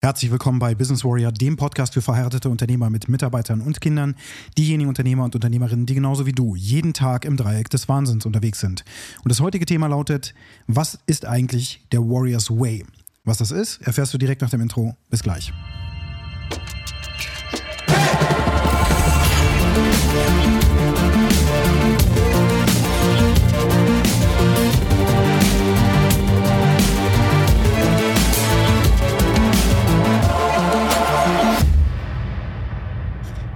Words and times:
Herzlich 0.00 0.30
willkommen 0.30 0.60
bei 0.60 0.76
Business 0.76 1.04
Warrior, 1.04 1.32
dem 1.32 1.56
Podcast 1.56 1.94
für 1.94 2.02
verheiratete 2.02 2.48
Unternehmer 2.48 2.88
mit 2.88 3.08
Mitarbeitern 3.08 3.60
und 3.60 3.80
Kindern, 3.80 4.14
diejenigen 4.56 4.88
Unternehmer 4.88 5.24
und 5.24 5.34
Unternehmerinnen, 5.34 5.86
die 5.86 5.94
genauso 5.96 6.24
wie 6.24 6.30
du 6.30 6.54
jeden 6.54 6.94
Tag 6.94 7.24
im 7.24 7.36
Dreieck 7.36 7.68
des 7.68 7.88
Wahnsinns 7.88 8.24
unterwegs 8.24 8.60
sind. 8.60 8.84
Und 9.24 9.30
das 9.30 9.40
heutige 9.40 9.66
Thema 9.66 9.88
lautet, 9.88 10.34
was 10.68 11.00
ist 11.06 11.26
eigentlich 11.26 11.84
der 11.90 12.00
Warriors 12.02 12.48
Way? 12.48 12.86
Was 13.24 13.38
das 13.38 13.50
ist, 13.50 13.82
erfährst 13.82 14.14
du 14.14 14.18
direkt 14.18 14.40
nach 14.40 14.50
dem 14.50 14.60
Intro. 14.60 14.96
Bis 15.10 15.24
gleich. 15.24 15.52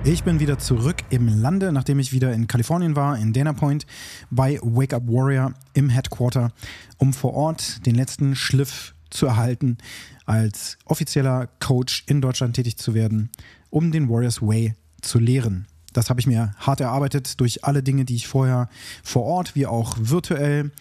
Ich 0.04 0.24
bin 0.24 0.40
wieder 0.40 0.58
zurück 0.58 0.96
im 1.10 1.28
Lande, 1.28 1.70
nachdem 1.70 2.00
ich 2.00 2.12
wieder 2.12 2.32
in 2.32 2.48
Kalifornien 2.48 2.96
war, 2.96 3.16
in 3.16 3.32
Dana 3.32 3.52
Point, 3.52 3.86
bei 4.30 4.58
Wake 4.60 4.94
Up 4.94 5.04
Warrior 5.06 5.54
im 5.74 5.90
Headquarter, 5.90 6.50
um 6.98 7.12
vor 7.12 7.34
Ort 7.34 7.86
den 7.86 7.94
letzten 7.94 8.34
Schliff 8.34 8.94
zu 9.10 9.26
erhalten, 9.26 9.78
als 10.26 10.76
offizieller 10.86 11.48
Coach 11.60 12.02
in 12.08 12.20
Deutschland 12.20 12.56
tätig 12.56 12.78
zu 12.78 12.94
werden, 12.94 13.30
um 13.70 13.92
den 13.92 14.08
Warriors 14.08 14.42
Way 14.42 14.74
zu 15.02 15.20
lehren. 15.20 15.68
Das 15.92 16.10
habe 16.10 16.18
ich 16.18 16.26
mir 16.26 16.50
hart 16.58 16.80
erarbeitet 16.80 17.38
durch 17.38 17.62
alle 17.62 17.84
Dinge, 17.84 18.04
die 18.04 18.16
ich 18.16 18.26
vorher 18.26 18.68
vor 19.04 19.22
Ort 19.22 19.54
wie 19.54 19.66
auch 19.66 19.96
virtuell 20.00 20.72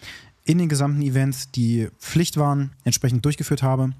in 0.44 0.58
den 0.58 0.68
gesamten 0.68 1.00
Events, 1.00 1.52
die 1.52 1.88
Pflicht 2.00 2.38
waren, 2.38 2.72
entsprechend 2.82 3.24
durchgeführt 3.24 3.62
habe. 3.62 3.92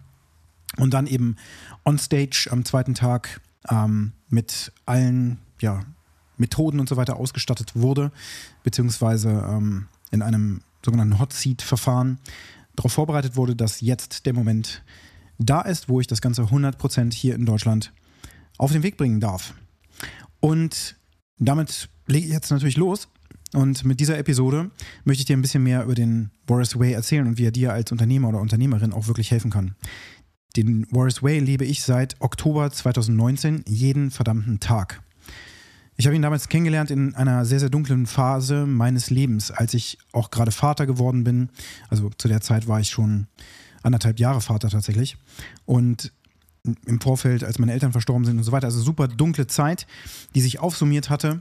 Und 0.78 0.94
dann 0.94 1.06
eben 1.06 1.36
on 1.84 1.96
stage 1.96 2.48
am 2.50 2.64
zweiten 2.64 2.94
Tag 2.94 3.40
ähm, 3.70 4.12
mit 4.28 4.72
allen 4.86 5.38
ja, 5.60 5.80
Methoden 6.36 6.80
und 6.80 6.88
so 6.88 6.96
weiter 6.96 7.16
ausgestattet 7.16 7.72
wurde, 7.74 8.12
beziehungsweise 8.62 9.30
ähm, 9.30 9.86
in 10.10 10.22
einem 10.22 10.60
sogenannten 10.84 11.18
Hot 11.18 11.32
Seat-Verfahren 11.32 12.18
darauf 12.76 12.92
vorbereitet 12.92 13.36
wurde, 13.36 13.54
dass 13.54 13.80
jetzt 13.80 14.26
der 14.26 14.34
Moment 14.34 14.82
da 15.38 15.60
ist, 15.62 15.88
wo 15.88 16.00
ich 16.00 16.06
das 16.06 16.20
Ganze 16.20 16.42
100% 16.42 17.12
hier 17.12 17.34
in 17.34 17.46
Deutschland 17.46 17.92
auf 18.58 18.72
den 18.72 18.82
Weg 18.82 18.96
bringen 18.96 19.20
darf. 19.20 19.54
Und 20.40 20.96
damit 21.38 21.88
lege 22.06 22.26
ich 22.26 22.32
jetzt 22.32 22.50
natürlich 22.50 22.76
los. 22.76 23.08
Und 23.54 23.84
mit 23.84 24.00
dieser 24.00 24.18
Episode 24.18 24.70
möchte 25.04 25.20
ich 25.20 25.26
dir 25.26 25.36
ein 25.36 25.42
bisschen 25.42 25.62
mehr 25.62 25.84
über 25.84 25.94
den 25.94 26.30
Boris 26.46 26.78
Way 26.78 26.92
erzählen 26.92 27.26
und 27.26 27.38
wie 27.38 27.46
er 27.46 27.50
dir 27.50 27.72
als 27.72 27.92
Unternehmer 27.92 28.28
oder 28.28 28.40
Unternehmerin 28.40 28.92
auch 28.92 29.08
wirklich 29.08 29.30
helfen 29.30 29.50
kann. 29.50 29.74
Den 30.56 30.86
Warriors 30.90 31.22
Way 31.22 31.38
lebe 31.38 31.64
ich 31.64 31.82
seit 31.82 32.20
Oktober 32.20 32.70
2019 32.70 33.64
jeden 33.66 34.10
verdammten 34.10 34.60
Tag. 34.60 35.02
Ich 35.96 36.06
habe 36.06 36.14
ihn 36.16 36.22
damals 36.22 36.48
kennengelernt 36.48 36.90
in 36.90 37.14
einer 37.14 37.44
sehr, 37.44 37.60
sehr 37.60 37.70
dunklen 37.70 38.06
Phase 38.06 38.66
meines 38.66 39.08
Lebens, 39.10 39.50
als 39.50 39.72
ich 39.72 39.98
auch 40.12 40.30
gerade 40.30 40.50
Vater 40.50 40.86
geworden 40.86 41.24
bin. 41.24 41.48
Also 41.88 42.10
zu 42.18 42.28
der 42.28 42.40
Zeit 42.40 42.68
war 42.68 42.80
ich 42.80 42.90
schon 42.90 43.28
anderthalb 43.82 44.18
Jahre 44.18 44.40
Vater 44.40 44.68
tatsächlich. 44.68 45.16
Und 45.64 46.12
im 46.86 47.00
Vorfeld, 47.00 47.44
als 47.44 47.58
meine 47.58 47.72
Eltern 47.72 47.92
verstorben 47.92 48.24
sind 48.24 48.38
und 48.38 48.44
so 48.44 48.52
weiter. 48.52 48.66
Also 48.66 48.80
super 48.80 49.08
dunkle 49.08 49.46
Zeit, 49.46 49.86
die 50.34 50.40
sich 50.40 50.60
aufsummiert 50.60 51.10
hatte 51.10 51.40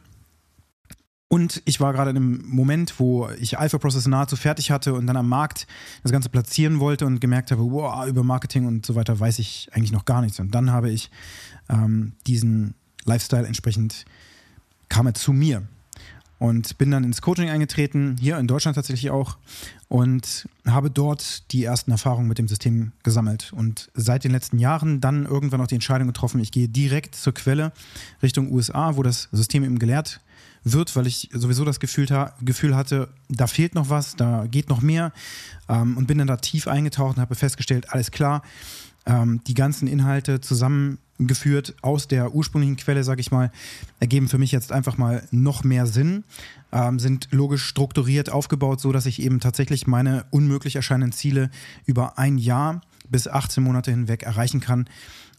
und 1.32 1.62
ich 1.64 1.80
war 1.80 1.94
gerade 1.94 2.10
in 2.10 2.18
einem 2.18 2.44
Moment, 2.46 3.00
wo 3.00 3.30
ich 3.40 3.58
Alpha 3.58 3.78
Process 3.78 4.06
nahezu 4.06 4.36
fertig 4.36 4.70
hatte 4.70 4.94
und 4.94 5.08
dann 5.08 5.16
am 5.16 5.30
Markt 5.30 5.66
das 6.04 6.12
Ganze 6.12 6.28
platzieren 6.28 6.82
wollte 6.82 7.06
und 7.06 7.22
gemerkt 7.22 7.52
habe, 7.52 7.72
wow, 7.72 8.06
über 8.06 8.22
Marketing 8.22 8.68
und 8.68 8.86
so 8.86 8.96
weiter 8.96 9.18
weiß 9.18 9.40
ich 9.40 9.70
eigentlich 9.72 9.94
noch 9.94 10.04
gar 10.04 10.20
nichts. 10.20 10.42
Und 10.42 10.54
dann 10.54 10.72
habe 10.72 10.90
ich 10.90 11.10
ähm, 11.70 12.12
diesen 12.28 12.74
Lifestyle 13.06 13.48
entsprechend, 13.48 14.04
kam 14.90 15.08
er 15.08 15.14
zu 15.14 15.32
mir 15.32 15.64
und 16.42 16.80
bin 16.80 16.90
dann 16.90 17.04
ins 17.04 17.22
Coaching 17.22 17.52
eingetreten, 17.52 18.16
hier 18.20 18.40
in 18.40 18.48
Deutschland 18.48 18.74
tatsächlich 18.74 19.12
auch 19.12 19.38
und 19.90 20.50
habe 20.66 20.90
dort 20.90 21.52
die 21.52 21.64
ersten 21.64 21.92
Erfahrungen 21.92 22.28
mit 22.28 22.40
dem 22.40 22.48
System 22.48 22.94
gesammelt. 23.04 23.54
Und 23.54 23.92
seit 23.94 24.24
den 24.24 24.32
letzten 24.32 24.58
Jahren 24.58 25.02
dann 25.02 25.28
irgendwann 25.28 25.62
auch 25.62 25.68
die 25.68 25.76
Entscheidung 25.76 26.08
getroffen, 26.08 26.42
ich 26.42 26.52
gehe 26.52 26.68
direkt 26.68 27.14
zur 27.14 27.36
Quelle 27.36 27.74
Richtung 28.24 28.52
USA, 28.52 28.96
wo 28.96 29.04
das 29.04 29.30
System 29.32 29.64
eben 29.64 29.78
gelehrt 29.78 30.20
wird, 30.64 30.96
weil 30.96 31.06
ich 31.06 31.30
sowieso 31.32 31.64
das 31.64 31.80
Gefühl, 31.80 32.08
Gefühl 32.42 32.76
hatte, 32.76 33.10
da 33.30 33.46
fehlt 33.46 33.76
noch 33.76 33.90
was, 33.90 34.16
da 34.16 34.48
geht 34.50 34.68
noch 34.68 34.82
mehr. 34.82 35.14
Ähm, 35.70 35.96
und 35.96 36.08
bin 36.08 36.18
dann 36.18 36.28
da 36.28 36.38
tief 36.38 36.68
eingetaucht 36.68 37.18
und 37.18 37.22
habe 37.22 37.36
festgestellt, 37.36 37.94
alles 37.94 38.10
klar, 38.10 38.42
ähm, 39.06 39.42
die 39.46 39.54
ganzen 39.54 39.88
Inhalte 39.88 40.42
zusammengeführt 41.22 41.76
aus 41.82 42.08
der 42.08 42.34
ursprünglichen 42.34 42.78
Quelle, 42.78 43.04
sage 43.04 43.22
ich 43.22 43.32
mal, 43.32 43.52
ergeben 44.00 44.28
für 44.28 44.38
mich 44.38 44.52
jetzt 44.52 44.72
einfach 44.72 44.98
mal 44.98 45.28
noch 45.32 45.64
mehr 45.64 45.86
Sinn, 45.86 46.24
ähm, 46.72 47.00
sind 47.00 47.28
logisch 47.32 47.64
strukturiert 47.64 48.32
aufgebaut, 48.32 48.82
so 48.82 48.92
dass 48.92 49.06
ich 49.06 49.22
eben 49.22 49.40
tatsächlich 49.40 49.88
meine 49.88 50.26
unmöglich 50.32 50.76
erscheinenden 50.76 51.12
Ziele 51.12 51.50
über 51.86 52.18
ein 52.18 52.38
Jahr 52.38 52.82
bis 53.10 53.28
18 53.28 53.64
Monate 53.64 53.92
hinweg 53.92 54.24
erreichen 54.24 54.62
kann. 54.62 54.88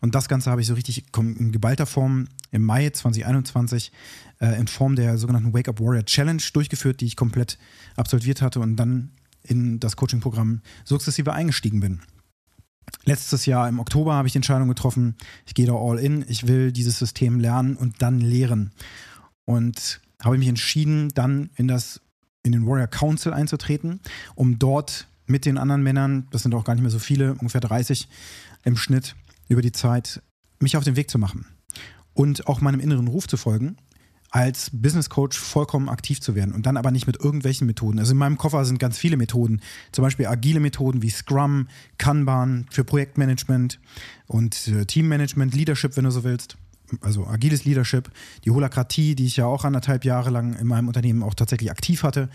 Und 0.01 0.15
das 0.15 0.29
Ganze 0.29 0.51
habe 0.51 0.61
ich 0.61 0.67
so 0.67 0.75
richtig 0.75 1.05
in 1.17 1.53
geballter 1.53 1.87
Form 1.87 2.29
im 2.51 2.63
Mai 2.63 2.91
2021 2.91 3.93
äh, 4.41 4.59
in 4.59 4.67
Form 4.67 4.97
der 4.97 5.19
sogenannten 5.19 5.53
Wake 5.53 5.69
Up 5.69 5.81
Warrior 5.81 6.05
Challenge 6.05 6.43
durchgeführt, 6.53 7.01
die 7.01 7.07
ich 7.07 7.17
komplett 7.17 7.59
absolviert 7.97 8.43
hatte 8.43 8.61
und 8.61 8.77
dann 8.77 9.11
in 9.45 9.81
das 9.81 9.97
Coaching-Programm 9.97 10.61
sukzessive 10.85 11.33
eingestiegen 11.33 11.81
bin. 11.81 12.01
Letztes 13.05 13.47
Jahr 13.47 13.69
im 13.69 13.81
Oktober 13.81 14.15
habe 14.15 14.29
ich 14.29 14.33
die 14.33 14.39
Entscheidung 14.39 14.69
getroffen, 14.69 15.17
ich 15.47 15.55
gehe 15.55 15.67
da 15.67 15.75
all 15.75 15.99
in, 15.99 16.25
ich 16.29 16.47
will 16.47 16.73
dieses 16.73 16.99
System 16.99 17.41
lernen 17.41 17.77
und 17.77 18.01
dann 18.01 18.21
lehren. 18.21 18.73
Und 19.45 20.01
habe 20.23 20.39
mich 20.39 20.49
entschieden, 20.49 21.09
dann 21.15 21.51
in 21.57 21.67
das 21.67 22.01
in 22.45 22.53
den 22.53 22.67
Warrior 22.67 22.87
Council 22.87 23.33
einzutreten, 23.33 24.01
um 24.35 24.59
dort 24.59 25.07
mit 25.27 25.45
den 25.47 25.59
anderen 25.59 25.83
Männern, 25.83 26.27
das 26.31 26.43
sind 26.43 26.55
auch 26.55 26.65
gar 26.65 26.75
nicht 26.75 26.83
mehr 26.83 26.91
so 26.91 26.99
viele, 26.99 27.33
ungefähr 27.35 27.61
30 27.61 28.09
im 28.65 28.77
Schnitt 28.77 29.17
über 29.49 29.63
die 29.63 29.73
Zeit, 29.73 30.23
mich 30.61 30.77
auf 30.77 30.85
den 30.85 30.97
Weg 30.97 31.11
zu 31.11 31.19
machen 31.19 31.47
und 32.15 32.47
auch 32.47 32.61
meinem 32.61 32.81
inneren 32.81 33.09
Ruf 33.09 33.27
zu 33.27 33.37
folgen 33.37 33.77
als 34.33 34.71
Business 34.73 35.11
Coach 35.11 35.39
vollkommen 35.39 35.91
aktiv 35.91 36.21
zu 36.21 36.35
werden 36.35 36.55
und 36.55 36.65
dann 36.65 36.79
aber 36.79 36.91
nicht 36.91 37.07
mit 37.07 37.21
irgendwelchen 37.21 37.67
Methoden. 37.67 37.99
Also 37.99 38.13
in 38.13 38.19
meinem 38.19 38.39
Koffer 38.39 38.65
sind 38.65 38.79
ganz 38.79 38.97
viele 38.97 39.19
Methoden, 39.19 39.61
zum 39.93 40.03
Beispiel 40.03 40.27
agile 40.27 40.59
Methoden 40.59 41.03
wie 41.03 41.11
Scrum, 41.11 41.69
Kanban 41.99 42.67
für 42.71 42.83
Projektmanagement 42.83 43.79
und 44.27 44.69
äh, 44.69 44.87
Teammanagement, 44.87 45.55
Leadership, 45.55 45.99
wenn 45.99 46.05
du 46.05 46.11
so 46.11 46.25
willst. 46.25 46.57
Also 47.03 47.27
agiles 47.27 47.65
Leadership, 47.65 48.11
die 48.45 48.51
Holakratie, 48.51 49.15
die 49.15 49.27
ich 49.27 49.37
ja 49.37 49.47
auch 49.47 49.65
anderthalb 49.65 50.05
Jahre 50.05 50.31
lang 50.31 50.55
in 50.55 50.67
meinem 50.67 50.89
Unternehmen 50.89 51.23
auch 51.23 51.35
tatsächlich 51.35 51.71
aktiv 51.71 52.03
hatte, 52.03 52.31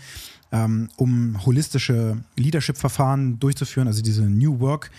ähm, 0.52 0.88
um 0.96 1.44
holistische 1.44 2.18
Leadership-Verfahren 2.36 3.40
durchzuführen, 3.40 3.88
also 3.88 4.02
diese 4.02 4.22
New 4.22 4.60
Work 4.60 4.90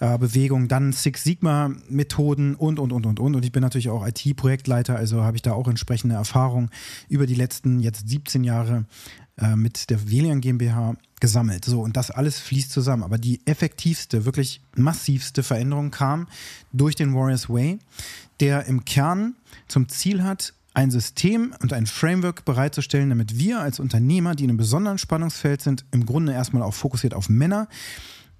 äh, 0.00 0.18
Bewegung, 0.18 0.68
dann 0.68 0.92
Six 0.92 1.24
Sigma 1.24 1.70
Methoden 1.88 2.54
und, 2.54 2.78
und, 2.78 2.92
und, 2.92 3.06
und, 3.06 3.20
und. 3.20 3.36
Und 3.36 3.44
ich 3.44 3.52
bin 3.52 3.62
natürlich 3.62 3.88
auch 3.88 4.06
IT-Projektleiter, 4.06 4.96
also 4.96 5.22
habe 5.22 5.36
ich 5.36 5.42
da 5.42 5.52
auch 5.52 5.68
entsprechende 5.68 6.14
Erfahrung 6.14 6.70
über 7.08 7.26
die 7.26 7.34
letzten 7.34 7.80
jetzt 7.80 8.08
17 8.08 8.44
Jahre 8.44 8.84
äh, 9.38 9.56
mit 9.56 9.90
der 9.90 10.10
Velian 10.10 10.40
GmbH 10.40 10.96
gesammelt. 11.20 11.64
So, 11.64 11.80
und 11.80 11.96
das 11.96 12.10
alles 12.10 12.38
fließt 12.38 12.70
zusammen. 12.70 13.02
Aber 13.02 13.18
die 13.18 13.40
effektivste, 13.46 14.24
wirklich 14.24 14.60
massivste 14.76 15.42
Veränderung 15.42 15.90
kam 15.90 16.26
durch 16.72 16.94
den 16.94 17.14
Warriors 17.14 17.48
Way, 17.48 17.78
der 18.40 18.66
im 18.66 18.84
Kern 18.84 19.34
zum 19.68 19.88
Ziel 19.88 20.22
hat, 20.22 20.52
ein 20.74 20.90
System 20.90 21.54
und 21.62 21.72
ein 21.72 21.86
Framework 21.86 22.44
bereitzustellen, 22.44 23.08
damit 23.08 23.38
wir 23.38 23.60
als 23.60 23.80
Unternehmer, 23.80 24.34
die 24.34 24.44
in 24.44 24.50
einem 24.50 24.58
besonderen 24.58 24.98
Spannungsfeld 24.98 25.62
sind, 25.62 25.86
im 25.90 26.04
Grunde 26.04 26.34
erstmal 26.34 26.62
auch 26.62 26.74
fokussiert 26.74 27.14
auf 27.14 27.30
Männer, 27.30 27.66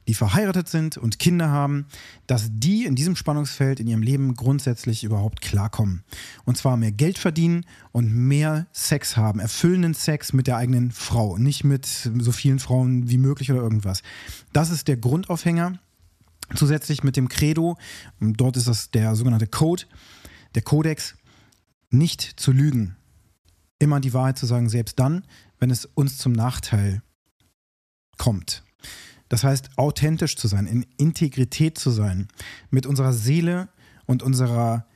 die 0.09 0.15
verheiratet 0.15 0.69
sind 0.69 0.97
und 0.97 1.19
Kinder 1.19 1.49
haben, 1.49 1.87
dass 2.27 2.49
die 2.53 2.84
in 2.84 2.94
diesem 2.94 3.17
Spannungsfeld 3.17 3.80
in 3.80 3.89
ihrem 3.89 4.03
Leben 4.03 4.34
grundsätzlich 4.34 5.04
überhaupt 5.04 5.41
klarkommen. 5.41 6.04
Und 6.45 6.57
zwar 6.57 6.77
mehr 6.77 6.92
Geld 6.92 7.19
verdienen 7.19 7.66
und 7.92 8.13
mehr 8.13 8.66
Sex 8.72 9.16
haben, 9.16 9.41
erfüllenden 9.41 9.95
Sex 9.95 10.33
mit 10.33 10.47
der 10.47 10.57
eigenen 10.57 10.92
Frau, 10.92 11.39
nicht 11.39 11.65
mit 11.65 11.86
so 11.86 12.33
vielen 12.33 12.59
Frauen 12.59 13.10
wie 13.10 13.19
möglich 13.19 13.51
oder 13.51 13.60
irgendwas. 13.60 14.03
Das 14.53 14.71
ist 14.71 14.89
der 14.89 14.97
Grundaufhänger. 14.97 15.78
Zusätzlich 16.54 17.03
mit 17.03 17.16
dem 17.16 17.28
Credo, 17.28 17.77
dort 18.21 18.57
ist 18.57 18.69
das 18.69 18.92
der 18.92 19.16
sogenannte 19.16 19.48
Code, 19.48 19.83
der 20.54 20.63
Kodex, 20.63 21.16
nicht 21.91 22.22
zu 22.39 22.53
lügen. 22.53 22.95
Immer 23.80 23.98
die 23.98 24.15
Wahrheit 24.15 24.39
zu 24.39 24.47
sagen, 24.47 24.69
selbst 24.69 25.01
dann, 25.01 25.25
wenn 25.59 25.71
es 25.71 25.86
uns 25.86 26.19
zum 26.19 26.33
Nachteil 26.33 27.03
kommt. 28.16 28.63
Das 29.28 29.45
heißt, 29.45 29.77
authentisch 29.77 30.37
zu 30.37 30.49
sein, 30.49 30.67
in 30.67 30.87
Integrität 30.97 31.78
zu 31.78 31.91
sein, 31.91 32.28
mit 32.71 32.87
unserer 32.87 33.13
Seele 33.13 33.69
und 34.07 34.23
unserer 34.23 34.87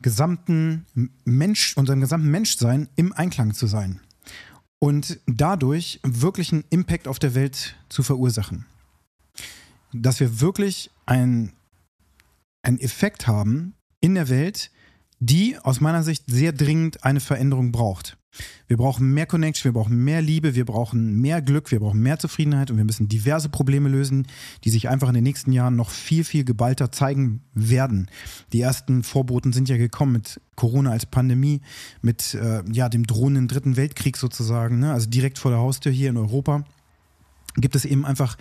gesamten 0.00 0.86
Mensch, 1.24 1.76
unserem 1.76 2.00
gesamten 2.00 2.30
Menschsein 2.30 2.88
im 2.96 3.12
Einklang 3.12 3.54
zu 3.54 3.66
sein. 3.66 4.00
Und 4.78 5.20
dadurch 5.26 6.00
wirklich 6.02 6.52
einen 6.52 6.64
Impact 6.70 7.06
auf 7.06 7.18
der 7.18 7.34
Welt 7.34 7.76
zu 7.88 8.02
verursachen. 8.02 8.66
Dass 9.92 10.18
wir 10.18 10.40
wirklich 10.40 10.90
ein 11.06 11.52
einen 12.62 12.78
Effekt 12.78 13.26
haben 13.26 13.74
in 14.00 14.14
der 14.14 14.28
Welt, 14.28 14.70
die 15.18 15.58
aus 15.58 15.80
meiner 15.80 16.02
Sicht 16.02 16.24
sehr 16.26 16.52
dringend 16.52 17.04
eine 17.04 17.20
Veränderung 17.20 17.72
braucht. 17.72 18.16
Wir 18.66 18.76
brauchen 18.76 19.12
mehr 19.12 19.26
Connection, 19.26 19.72
wir 19.72 19.80
brauchen 19.80 19.96
mehr 20.02 20.22
Liebe, 20.22 20.54
wir 20.54 20.64
brauchen 20.64 21.20
mehr 21.20 21.42
Glück, 21.42 21.70
wir 21.70 21.80
brauchen 21.80 22.00
mehr 22.00 22.18
Zufriedenheit 22.18 22.70
und 22.70 22.78
wir 22.78 22.84
müssen 22.84 23.08
diverse 23.08 23.48
Probleme 23.48 23.88
lösen, 23.88 24.26
die 24.64 24.70
sich 24.70 24.88
einfach 24.88 25.08
in 25.08 25.14
den 25.14 25.24
nächsten 25.24 25.52
Jahren 25.52 25.76
noch 25.76 25.90
viel, 25.90 26.24
viel 26.24 26.44
geballter 26.44 26.90
zeigen 26.90 27.42
werden. 27.54 28.08
Die 28.52 28.60
ersten 28.60 29.02
Vorboten 29.02 29.52
sind 29.52 29.68
ja 29.68 29.76
gekommen 29.76 30.12
mit 30.12 30.40
Corona 30.56 30.90
als 30.92 31.06
Pandemie, 31.06 31.60
mit 32.00 32.34
äh, 32.34 32.62
ja, 32.72 32.88
dem 32.88 33.06
drohenden 33.06 33.48
Dritten 33.48 33.76
Weltkrieg 33.76 34.16
sozusagen, 34.16 34.78
ne? 34.78 34.92
also 34.92 35.10
direkt 35.10 35.38
vor 35.38 35.50
der 35.50 35.60
Haustür 35.60 35.92
hier 35.92 36.10
in 36.10 36.16
Europa. 36.16 36.64
Gibt 37.56 37.76
es 37.76 37.84
eben 37.84 38.06
einfach 38.06 38.38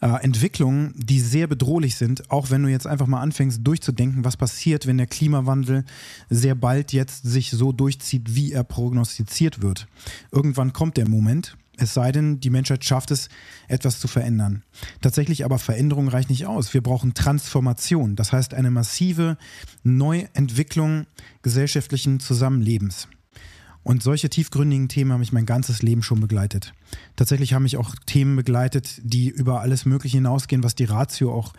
äh, 0.00 0.06
Entwicklungen, 0.22 0.94
die 0.96 1.20
sehr 1.20 1.46
bedrohlich 1.46 1.96
sind, 1.96 2.30
auch 2.30 2.50
wenn 2.50 2.62
du 2.62 2.68
jetzt 2.68 2.86
einfach 2.86 3.06
mal 3.06 3.20
anfängst 3.20 3.60
durchzudenken, 3.64 4.24
was 4.24 4.36
passiert, 4.36 4.86
wenn 4.86 4.98
der 4.98 5.06
Klimawandel 5.06 5.84
sehr 6.30 6.54
bald 6.54 6.92
jetzt 6.92 7.24
sich 7.24 7.50
so 7.50 7.72
durchzieht, 7.72 8.34
wie 8.34 8.52
er 8.52 8.64
prognostiziert 8.64 9.62
wird. 9.62 9.86
Irgendwann 10.30 10.72
kommt 10.72 10.96
der 10.96 11.08
Moment, 11.08 11.56
es 11.80 11.94
sei 11.94 12.10
denn, 12.10 12.40
die 12.40 12.50
Menschheit 12.50 12.84
schafft 12.84 13.12
es, 13.12 13.28
etwas 13.68 14.00
zu 14.00 14.08
verändern. 14.08 14.64
Tatsächlich 15.00 15.44
aber 15.44 15.58
Veränderung 15.60 16.08
reicht 16.08 16.28
nicht 16.28 16.46
aus. 16.46 16.74
Wir 16.74 16.82
brauchen 16.82 17.14
Transformation, 17.14 18.16
das 18.16 18.32
heißt 18.32 18.52
eine 18.52 18.70
massive 18.70 19.38
Neuentwicklung 19.84 21.06
gesellschaftlichen 21.42 22.18
Zusammenlebens. 22.18 23.08
Und 23.82 24.02
solche 24.02 24.28
tiefgründigen 24.28 24.88
Themen 24.88 25.12
haben 25.12 25.20
mich 25.20 25.32
mein 25.32 25.46
ganzes 25.46 25.82
Leben 25.82 26.02
schon 26.02 26.20
begleitet. 26.20 26.74
Tatsächlich 27.16 27.54
haben 27.54 27.62
mich 27.62 27.76
auch 27.76 27.94
Themen 28.06 28.36
begleitet, 28.36 29.00
die 29.02 29.28
über 29.28 29.60
alles 29.60 29.86
Mögliche 29.86 30.18
hinausgehen, 30.18 30.62
was 30.62 30.74
die 30.74 30.84
Ratio 30.84 31.32
auch 31.32 31.54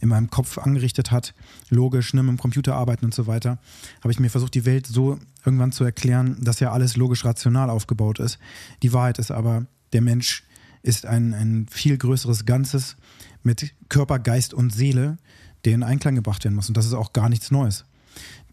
in 0.00 0.08
meinem 0.08 0.30
Kopf 0.30 0.58
angerichtet 0.58 1.10
hat. 1.10 1.34
Logisch, 1.68 2.14
ne, 2.14 2.22
mit 2.22 2.30
dem 2.30 2.38
Computer 2.38 2.74
arbeiten 2.74 3.04
und 3.04 3.14
so 3.14 3.26
weiter. 3.26 3.58
Habe 4.02 4.12
ich 4.12 4.20
mir 4.20 4.30
versucht, 4.30 4.54
die 4.54 4.64
Welt 4.64 4.86
so 4.86 5.18
irgendwann 5.44 5.72
zu 5.72 5.84
erklären, 5.84 6.38
dass 6.40 6.60
ja 6.60 6.72
alles 6.72 6.96
logisch 6.96 7.24
rational 7.24 7.68
aufgebaut 7.70 8.18
ist. 8.18 8.38
Die 8.82 8.92
Wahrheit 8.92 9.18
ist 9.18 9.30
aber, 9.30 9.66
der 9.92 10.00
Mensch 10.00 10.44
ist 10.82 11.06
ein, 11.06 11.34
ein 11.34 11.66
viel 11.70 11.98
größeres 11.98 12.44
Ganzes 12.44 12.96
mit 13.42 13.74
Körper, 13.88 14.18
Geist 14.18 14.54
und 14.54 14.72
Seele, 14.72 15.18
der 15.64 15.74
in 15.74 15.82
Einklang 15.82 16.14
gebracht 16.14 16.44
werden 16.44 16.54
muss. 16.54 16.68
Und 16.68 16.76
das 16.76 16.86
ist 16.86 16.94
auch 16.94 17.12
gar 17.12 17.28
nichts 17.28 17.50
Neues. 17.50 17.84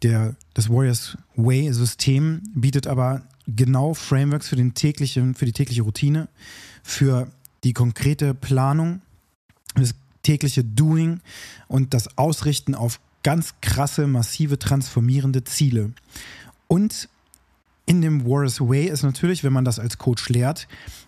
Der, 0.03 0.35
das 0.53 0.69
Warriors 0.69 1.17
Way 1.35 1.71
System 1.73 2.41
bietet 2.53 2.87
aber 2.87 3.21
genau 3.47 3.93
Frameworks 3.93 4.49
für, 4.49 4.55
den 4.55 4.73
täglichen, 4.73 5.35
für 5.35 5.45
die 5.45 5.51
tägliche 5.51 5.83
Routine, 5.83 6.27
für 6.83 7.27
die 7.63 7.73
konkrete 7.73 8.33
Planung, 8.33 9.01
das 9.75 9.93
tägliche 10.23 10.63
Doing 10.63 11.21
und 11.67 11.93
das 11.93 12.17
Ausrichten 12.17 12.75
auf 12.75 12.99
ganz 13.23 13.55
krasse, 13.61 14.07
massive, 14.07 14.57
transformierende 14.57 15.43
Ziele. 15.43 15.91
Und 16.67 17.09
in 17.85 18.01
dem 18.01 18.25
Warriors 18.25 18.61
Way 18.61 18.87
ist 18.87 19.03
natürlich, 19.03 19.43
wenn 19.43 19.53
man 19.53 19.65
das 19.65 19.79
als 19.79 19.97
Coach 19.97 20.29
lehrt, 20.29 20.67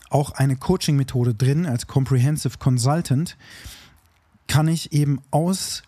auch 0.09 0.31
eine 0.31 0.55
Coaching-Methode 0.55 1.33
drin, 1.33 1.65
als 1.65 1.87
Comprehensive 1.87 2.57
Consultant, 2.57 3.37
kann 4.47 4.67
ich 4.67 4.91
eben 4.91 5.21
aus 5.31 5.83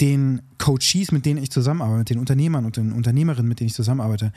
den 0.00 0.42
Coaches, 0.58 1.12
mit 1.12 1.26
denen 1.26 1.42
ich 1.42 1.50
zusammenarbeite, 1.50 1.98
mit 1.98 2.10
den 2.10 2.18
Unternehmern 2.18 2.64
und 2.64 2.76
den 2.76 2.92
Unternehmerinnen, 2.92 3.48
mit 3.48 3.60
denen 3.60 3.68
ich 3.68 3.74
zusammenarbeite, 3.74 4.32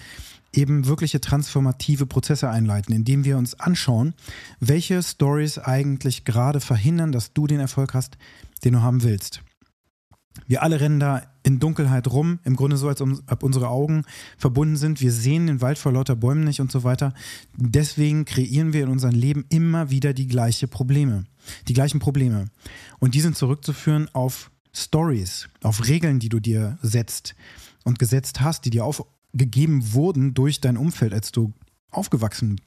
eben 0.53 0.87
wirkliche 0.87 1.21
transformative 1.21 2.05
Prozesse 2.05 2.49
einleiten, 2.49 2.93
indem 2.93 3.23
wir 3.23 3.37
uns 3.37 3.59
anschauen, 3.59 4.13
welche 4.59 5.01
Stories 5.01 5.57
eigentlich 5.57 6.25
gerade 6.25 6.59
verhindern, 6.59 7.11
dass 7.11 7.33
du 7.33 7.47
den 7.47 7.59
Erfolg 7.59 7.93
hast, 7.93 8.17
den 8.63 8.73
du 8.73 8.81
haben 8.81 9.03
willst. 9.03 9.41
Wir 10.47 10.63
alle 10.63 10.79
rennen 10.79 10.99
da 10.99 11.23
in 11.43 11.59
Dunkelheit 11.59 12.07
rum, 12.07 12.39
im 12.43 12.55
Grunde 12.55 12.77
so, 12.77 12.87
als 12.87 13.01
ob 13.01 13.43
unsere 13.43 13.67
Augen 13.67 14.03
verbunden 14.37 14.77
sind. 14.77 15.01
Wir 15.01 15.11
sehen 15.11 15.47
den 15.47 15.61
Wald 15.61 15.77
vor 15.77 15.91
lauter 15.91 16.15
Bäumen 16.15 16.45
nicht 16.45 16.61
und 16.61 16.71
so 16.71 16.83
weiter. 16.83 17.13
Deswegen 17.57 18.25
kreieren 18.25 18.71
wir 18.71 18.83
in 18.83 18.89
unserem 18.89 19.15
Leben 19.15 19.45
immer 19.49 19.89
wieder 19.89 20.13
die 20.13 20.27
gleichen 20.27 20.69
Probleme. 20.69 21.25
Die 21.67 21.73
gleichen 21.73 21.99
Probleme. 21.99 22.45
Und 22.99 23.15
die 23.15 23.21
sind 23.21 23.35
zurückzuführen 23.35 24.09
auf 24.13 24.51
Stories, 24.73 25.49
auf 25.63 25.87
Regeln, 25.87 26.19
die 26.19 26.29
du 26.29 26.39
dir 26.39 26.77
setzt 26.81 27.35
und 27.83 27.99
gesetzt 27.99 28.41
hast, 28.41 28.65
die 28.65 28.69
dir 28.69 28.85
aufgegeben 28.85 29.93
wurden 29.93 30.33
durch 30.33 30.61
dein 30.61 30.77
Umfeld, 30.77 31.13
als 31.13 31.31
du 31.31 31.53
aufgewachsen 31.89 32.61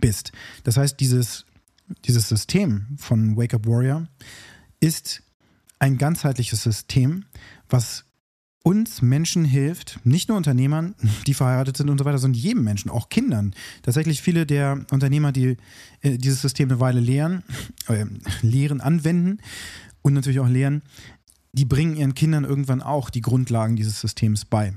bist. 0.00 0.32
Das 0.64 0.76
heißt, 0.76 1.00
dieses, 1.00 1.46
dieses 2.04 2.28
System 2.28 2.86
von 2.98 3.36
Wake 3.36 3.54
Up 3.54 3.66
Warrior 3.66 4.06
ist 4.80 5.22
ein 5.78 5.98
ganzheitliches 5.98 6.62
System, 6.62 7.24
was 7.68 8.04
uns 8.62 9.00
Menschen 9.00 9.44
hilft, 9.44 9.98
nicht 10.04 10.28
nur 10.28 10.36
Unternehmern, 10.36 10.94
die 11.26 11.34
verheiratet 11.34 11.76
sind 11.76 11.88
und 11.88 11.98
so 11.98 12.04
weiter, 12.04 12.18
sondern 12.18 12.40
jedem 12.40 12.64
Menschen, 12.64 12.90
auch 12.90 13.08
Kindern. 13.08 13.54
Tatsächlich 13.82 14.20
viele 14.20 14.44
der 14.44 14.84
Unternehmer, 14.90 15.32
die 15.32 15.56
äh, 16.02 16.18
dieses 16.18 16.42
System 16.42 16.68
eine 16.68 16.80
Weile 16.80 17.00
lehren, 17.00 17.44
äh, 17.88 18.04
lehren, 18.42 18.80
anwenden 18.80 19.38
und 20.02 20.12
natürlich 20.12 20.40
auch 20.40 20.48
lehren, 20.48 20.82
die 21.52 21.64
bringen 21.64 21.96
ihren 21.96 22.14
Kindern 22.14 22.44
irgendwann 22.44 22.82
auch 22.82 23.10
die 23.10 23.20
Grundlagen 23.20 23.76
dieses 23.76 24.00
Systems 24.00 24.44
bei. 24.44 24.76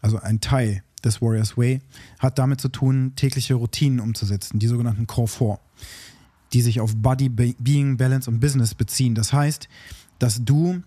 Also 0.00 0.18
ein 0.18 0.40
Teil 0.40 0.82
des 1.04 1.22
Warriors 1.22 1.56
Way 1.56 1.80
hat 2.18 2.38
damit 2.38 2.60
zu 2.60 2.68
tun, 2.68 3.12
tägliche 3.16 3.54
Routinen 3.54 4.00
umzusetzen, 4.00 4.58
die 4.58 4.66
sogenannten 4.66 5.06
Core 5.06 5.28
4, 5.28 5.58
die 6.52 6.62
sich 6.62 6.80
auf 6.80 6.96
Body, 6.96 7.28
Being, 7.28 7.96
Balance 7.96 8.28
und 8.30 8.40
Business 8.40 8.74
beziehen. 8.74 9.14
Das 9.14 9.32
heißt, 9.32 9.68
dass 10.18 10.44
du 10.44 10.82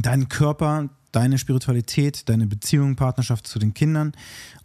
deinen 0.00 0.28
Körper, 0.28 0.88
deine 1.12 1.38
Spiritualität, 1.38 2.28
deine 2.28 2.46
Beziehung, 2.46 2.96
Partnerschaft 2.96 3.46
zu 3.46 3.58
den 3.58 3.74
Kindern 3.74 4.12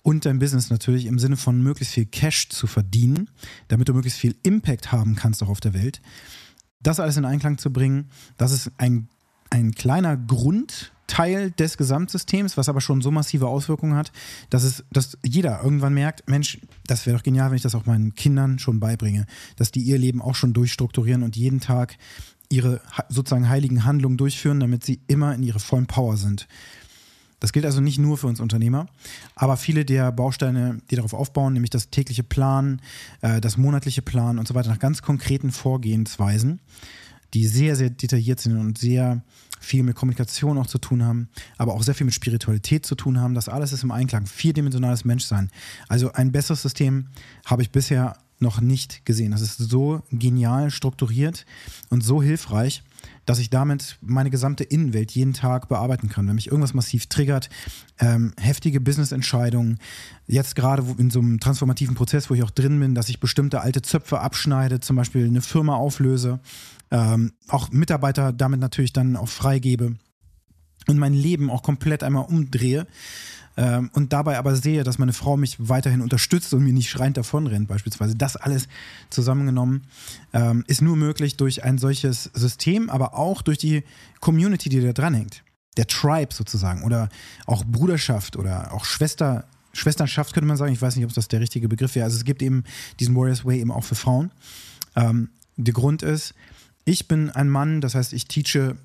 und 0.01 0.25
dein 0.25 0.39
Business 0.39 0.69
natürlich 0.69 1.05
im 1.05 1.19
Sinne 1.19 1.37
von 1.37 1.61
möglichst 1.61 1.93
viel 1.93 2.05
Cash 2.05 2.49
zu 2.49 2.67
verdienen, 2.67 3.29
damit 3.67 3.89
du 3.89 3.93
möglichst 3.93 4.19
viel 4.19 4.35
Impact 4.43 4.91
haben 4.91 5.15
kannst 5.15 5.43
auch 5.43 5.49
auf 5.49 5.59
der 5.59 5.73
Welt. 5.73 6.01
Das 6.81 6.99
alles 6.99 7.17
in 7.17 7.25
Einklang 7.25 7.57
zu 7.57 7.73
bringen, 7.73 8.09
das 8.37 8.51
ist 8.51 8.71
ein 8.77 9.09
ein 9.49 9.73
kleiner 9.73 10.17
Grundteil 10.17 11.51
des 11.51 11.77
Gesamtsystems, 11.77 12.57
was 12.57 12.69
aber 12.69 12.81
schon 12.81 13.01
so 13.01 13.11
massive 13.11 13.47
Auswirkungen 13.47 13.95
hat, 13.95 14.11
dass 14.49 14.63
es, 14.63 14.83
dass 14.91 15.17
jeder 15.23 15.61
irgendwann 15.63 15.93
merkt, 15.93 16.27
Mensch, 16.29 16.59
das 16.85 17.05
wäre 17.05 17.17
doch 17.17 17.23
genial, 17.23 17.49
wenn 17.49 17.57
ich 17.57 17.63
das 17.63 17.75
auch 17.75 17.85
meinen 17.85 18.15
Kindern 18.15 18.59
schon 18.59 18.79
beibringe, 18.79 19.25
dass 19.55 19.71
die 19.71 19.81
ihr 19.81 19.97
Leben 19.97 20.21
auch 20.21 20.35
schon 20.35 20.53
durchstrukturieren 20.53 21.23
und 21.23 21.35
jeden 21.35 21.59
Tag 21.59 21.97
ihre 22.49 22.81
sozusagen 23.09 23.49
heiligen 23.49 23.83
Handlungen 23.83 24.17
durchführen, 24.17 24.59
damit 24.59 24.83
sie 24.83 25.01
immer 25.07 25.33
in 25.35 25.43
ihrer 25.43 25.59
vollen 25.59 25.87
Power 25.87 26.17
sind. 26.17 26.47
Das 27.39 27.53
gilt 27.53 27.65
also 27.65 27.81
nicht 27.81 27.99
nur 27.99 28.17
für 28.17 28.27
uns 28.27 28.39
Unternehmer, 28.39 28.87
aber 29.35 29.57
viele 29.57 29.85
der 29.85 30.11
Bausteine, 30.11 30.79
die 30.89 30.95
darauf 30.95 31.13
aufbauen, 31.13 31.53
nämlich 31.53 31.69
das 31.69 31.91
tägliche 31.91 32.23
Planen, 32.23 32.81
äh, 33.21 33.39
das 33.41 33.57
monatliche 33.57 34.01
Planen 34.01 34.39
und 34.39 34.47
so 34.47 34.55
weiter, 34.55 34.69
nach 34.69 34.79
ganz 34.79 35.03
konkreten 35.03 35.51
Vorgehensweisen, 35.51 36.59
die 37.33 37.45
sehr, 37.45 37.75
sehr 37.75 37.89
detailliert 37.89 38.39
sind 38.39 38.57
und 38.57 38.77
sehr 38.77 39.21
viel 39.59 39.83
mit 39.83 39.95
Kommunikation 39.95 40.57
auch 40.57 40.67
zu 40.67 40.77
tun 40.77 41.03
haben, 41.03 41.29
aber 41.57 41.73
auch 41.73 41.83
sehr 41.83 41.95
viel 41.95 42.05
mit 42.05 42.13
Spiritualität 42.13 42.85
zu 42.85 42.95
tun 42.95 43.19
haben. 43.19 43.33
Das 43.33 43.49
alles 43.49 43.73
ist 43.73 43.83
im 43.83 43.91
Einklang. 43.91 44.25
Vierdimensionales 44.25 45.03
Menschsein. 45.03 45.49
Also 45.87 46.11
ein 46.13 46.31
besseres 46.31 46.61
System 46.61 47.07
habe 47.45 47.63
ich 47.63 47.71
bisher 47.71 48.17
noch 48.39 48.61
nicht 48.61 49.05
gesehen. 49.05 49.31
Das 49.31 49.41
ist 49.41 49.57
so 49.57 50.03
genial 50.11 50.69
strukturiert 50.69 51.45
und 51.89 52.03
so 52.03 52.21
hilfreich, 52.21 52.83
dass 53.25 53.39
ich 53.39 53.49
damit 53.49 53.97
meine 54.01 54.29
gesamte 54.29 54.63
Innenwelt 54.63 55.11
jeden 55.11 55.33
Tag 55.33 55.67
bearbeiten 55.67 56.09
kann. 56.09 56.27
Wenn 56.27 56.35
mich 56.35 56.47
irgendwas 56.47 56.73
massiv 56.73 57.07
triggert, 57.07 57.49
ähm, 57.99 58.33
heftige 58.39 58.79
Business-Entscheidungen, 58.79 59.79
jetzt 60.27 60.55
gerade 60.55 60.83
in 60.97 61.09
so 61.09 61.19
einem 61.19 61.39
transformativen 61.39 61.95
Prozess, 61.95 62.29
wo 62.29 62.33
ich 62.33 62.43
auch 62.43 62.51
drin 62.51 62.79
bin, 62.79 62.95
dass 62.95 63.09
ich 63.09 63.19
bestimmte 63.19 63.61
alte 63.61 63.81
Zöpfe 63.81 64.19
abschneide, 64.19 64.79
zum 64.79 64.95
Beispiel 64.95 65.25
eine 65.25 65.41
Firma 65.41 65.75
auflöse, 65.75 66.39
ähm, 66.91 67.33
auch 67.47 67.71
Mitarbeiter 67.71 68.31
damit 68.31 68.59
natürlich 68.59 68.93
dann 68.93 69.15
auch 69.17 69.27
freigebe 69.27 69.95
und 70.87 70.97
mein 70.97 71.13
Leben 71.13 71.49
auch 71.49 71.63
komplett 71.63 72.03
einmal 72.03 72.25
umdrehe 72.25 72.87
ähm, 73.57 73.89
und 73.93 74.13
dabei 74.13 74.37
aber 74.37 74.55
sehe, 74.55 74.83
dass 74.83 74.99
meine 74.99 75.13
Frau 75.13 75.35
mich 75.35 75.57
weiterhin 75.59 76.01
unterstützt 76.01 76.53
und 76.53 76.63
mir 76.63 76.73
nicht 76.73 76.89
schreiend 76.89 77.17
davonrennt 77.17 77.67
beispielsweise. 77.67 78.15
Das 78.15 78.35
alles 78.35 78.67
zusammengenommen 79.09 79.87
ähm, 80.31 80.63
ist 80.67 80.81
nur 80.81 80.95
möglich 80.95 81.37
durch 81.37 81.63
ein 81.63 81.79
solches 81.79 82.25
System, 82.33 82.89
aber 82.89 83.15
auch 83.15 83.41
durch 83.41 83.57
die 83.57 83.83
Community, 84.21 84.69
die 84.69 84.81
da 84.81 84.93
dranhängt. 84.93 85.43
Der 85.75 85.87
Tribe 85.87 86.33
sozusagen 86.33 86.83
oder 86.83 87.09
auch 87.45 87.65
Bruderschaft 87.65 88.35
oder 88.35 88.73
auch 88.73 88.85
Schwester, 88.85 89.45
Schwesternschaft 89.73 90.33
könnte 90.33 90.47
man 90.47 90.57
sagen. 90.57 90.73
Ich 90.73 90.81
weiß 90.81 90.95
nicht, 90.95 91.05
ob 91.05 91.13
das 91.13 91.27
der 91.27 91.39
richtige 91.39 91.67
Begriff 91.67 91.95
wäre. 91.95 92.05
Also 92.05 92.17
es 92.17 92.25
gibt 92.25 92.43
eben 92.43 92.63
diesen 92.99 93.15
Warriors 93.15 93.43
Way 93.43 93.59
eben 93.59 93.71
auch 93.71 93.83
für 93.83 93.95
Frauen. 93.95 94.31
Ähm, 94.95 95.29
der 95.55 95.73
Grund 95.73 96.03
ist, 96.03 96.35
ich 96.85 97.07
bin 97.07 97.31
ein 97.31 97.49
Mann, 97.49 97.81
das 97.81 97.95
heißt, 97.95 98.13
ich 98.13 98.27
teache 98.27 98.77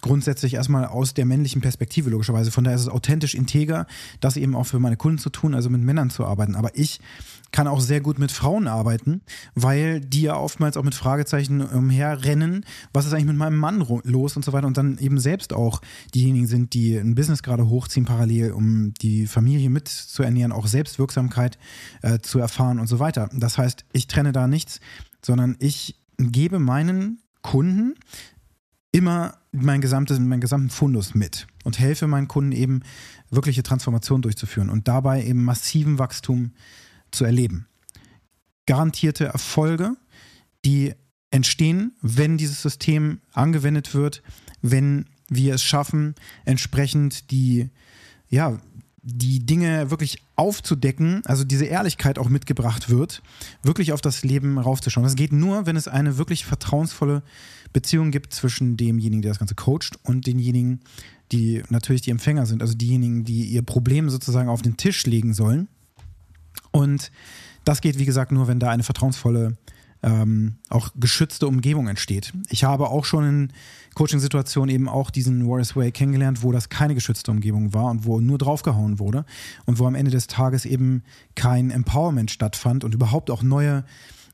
grundsätzlich 0.00 0.54
erstmal 0.54 0.86
aus 0.86 1.14
der 1.14 1.26
männlichen 1.26 1.60
Perspektive, 1.60 2.10
logischerweise. 2.10 2.50
Von 2.50 2.64
daher 2.64 2.76
ist 2.76 2.82
es 2.82 2.88
authentisch 2.88 3.34
integer, 3.34 3.86
das 4.20 4.36
eben 4.36 4.54
auch 4.54 4.64
für 4.64 4.78
meine 4.78 4.96
Kunden 4.96 5.18
zu 5.18 5.30
tun, 5.30 5.54
also 5.54 5.70
mit 5.70 5.82
Männern 5.82 6.10
zu 6.10 6.24
arbeiten. 6.24 6.54
Aber 6.54 6.76
ich 6.76 7.00
kann 7.50 7.66
auch 7.66 7.80
sehr 7.80 8.00
gut 8.00 8.18
mit 8.18 8.30
Frauen 8.30 8.68
arbeiten, 8.68 9.22
weil 9.54 10.00
die 10.00 10.22
ja 10.22 10.36
oftmals 10.36 10.76
auch 10.76 10.82
mit 10.82 10.94
Fragezeichen 10.94 11.62
umherrennen, 11.62 12.64
was 12.92 13.06
ist 13.06 13.12
eigentlich 13.12 13.26
mit 13.26 13.36
meinem 13.36 13.56
Mann 13.56 13.84
los 14.04 14.36
und 14.36 14.44
so 14.44 14.52
weiter 14.52 14.66
und 14.66 14.76
dann 14.76 14.98
eben 14.98 15.18
selbst 15.18 15.52
auch 15.52 15.80
diejenigen 16.14 16.46
sind, 16.46 16.74
die 16.74 16.96
ein 16.96 17.14
Business 17.14 17.42
gerade 17.42 17.68
hochziehen 17.68 18.04
parallel, 18.04 18.52
um 18.52 18.92
die 19.00 19.26
Familie 19.26 19.70
mit 19.70 19.88
zu 19.88 20.22
ernähren, 20.22 20.52
auch 20.52 20.66
Selbstwirksamkeit 20.66 21.58
äh, 22.02 22.18
zu 22.18 22.38
erfahren 22.38 22.78
und 22.78 22.86
so 22.86 22.98
weiter. 22.98 23.30
Das 23.32 23.56
heißt, 23.56 23.84
ich 23.92 24.06
trenne 24.06 24.32
da 24.32 24.46
nichts, 24.46 24.80
sondern 25.22 25.56
ich 25.58 25.96
gebe 26.18 26.58
meinen 26.58 27.20
Kunden 27.42 27.94
immer 28.92 29.38
mein 29.52 29.80
gesamtes, 29.80 30.18
meinen 30.18 30.40
gesamten 30.40 30.70
Fundus 30.70 31.14
mit 31.14 31.46
und 31.64 31.78
helfe 31.78 32.06
meinen 32.06 32.28
Kunden 32.28 32.52
eben 32.52 32.80
wirkliche 33.30 33.62
Transformation 33.62 34.22
durchzuführen 34.22 34.70
und 34.70 34.88
dabei 34.88 35.24
eben 35.24 35.44
massiven 35.44 35.98
Wachstum 35.98 36.52
zu 37.10 37.24
erleben. 37.24 37.66
Garantierte 38.66 39.26
Erfolge, 39.26 39.96
die 40.64 40.94
entstehen, 41.30 41.96
wenn 42.00 42.38
dieses 42.38 42.62
System 42.62 43.20
angewendet 43.32 43.94
wird, 43.94 44.22
wenn 44.62 45.06
wir 45.28 45.54
es 45.54 45.62
schaffen, 45.62 46.14
entsprechend 46.44 47.30
die, 47.30 47.70
ja, 48.28 48.58
die 49.10 49.40
Dinge 49.44 49.90
wirklich 49.90 50.22
aufzudecken, 50.36 51.22
also 51.24 51.42
diese 51.42 51.64
Ehrlichkeit 51.64 52.18
auch 52.18 52.28
mitgebracht 52.28 52.90
wird, 52.90 53.22
wirklich 53.62 53.92
auf 53.92 54.02
das 54.02 54.22
Leben 54.22 54.58
raufzuschauen. 54.58 55.04
Das 55.04 55.16
geht 55.16 55.32
nur, 55.32 55.64
wenn 55.64 55.76
es 55.76 55.88
eine 55.88 56.18
wirklich 56.18 56.44
vertrauensvolle 56.44 57.22
Beziehung 57.72 58.10
gibt 58.10 58.34
zwischen 58.34 58.76
demjenigen, 58.76 59.22
der 59.22 59.30
das 59.30 59.38
Ganze 59.38 59.54
coacht 59.54 59.98
und 60.02 60.26
denjenigen, 60.26 60.80
die 61.32 61.62
natürlich 61.70 62.02
die 62.02 62.10
Empfänger 62.10 62.44
sind, 62.44 62.60
also 62.60 62.74
diejenigen, 62.74 63.24
die 63.24 63.44
ihr 63.44 63.62
Problem 63.62 64.10
sozusagen 64.10 64.50
auf 64.50 64.60
den 64.60 64.76
Tisch 64.76 65.06
legen 65.06 65.32
sollen. 65.32 65.68
Und 66.70 67.10
das 67.64 67.80
geht, 67.80 67.98
wie 67.98 68.04
gesagt, 68.04 68.30
nur, 68.30 68.46
wenn 68.46 68.60
da 68.60 68.70
eine 68.70 68.82
vertrauensvolle 68.82 69.56
ähm, 70.02 70.56
auch 70.68 70.90
geschützte 70.94 71.46
Umgebung 71.46 71.88
entsteht. 71.88 72.32
Ich 72.50 72.64
habe 72.64 72.88
auch 72.88 73.04
schon 73.04 73.24
in 73.24 73.52
Coaching-Situationen 73.94 74.74
eben 74.74 74.88
auch 74.88 75.10
diesen 75.10 75.48
Warriors 75.48 75.74
Way 75.74 75.90
kennengelernt, 75.92 76.42
wo 76.42 76.52
das 76.52 76.68
keine 76.68 76.94
geschützte 76.94 77.30
Umgebung 77.30 77.74
war 77.74 77.86
und 77.86 78.04
wo 78.04 78.20
nur 78.20 78.38
draufgehauen 78.38 78.98
wurde 78.98 79.24
und 79.66 79.78
wo 79.78 79.86
am 79.86 79.94
Ende 79.94 80.10
des 80.10 80.26
Tages 80.26 80.64
eben 80.64 81.02
kein 81.34 81.70
Empowerment 81.70 82.30
stattfand 82.30 82.84
und 82.84 82.94
überhaupt 82.94 83.30
auch 83.30 83.42
neue 83.42 83.84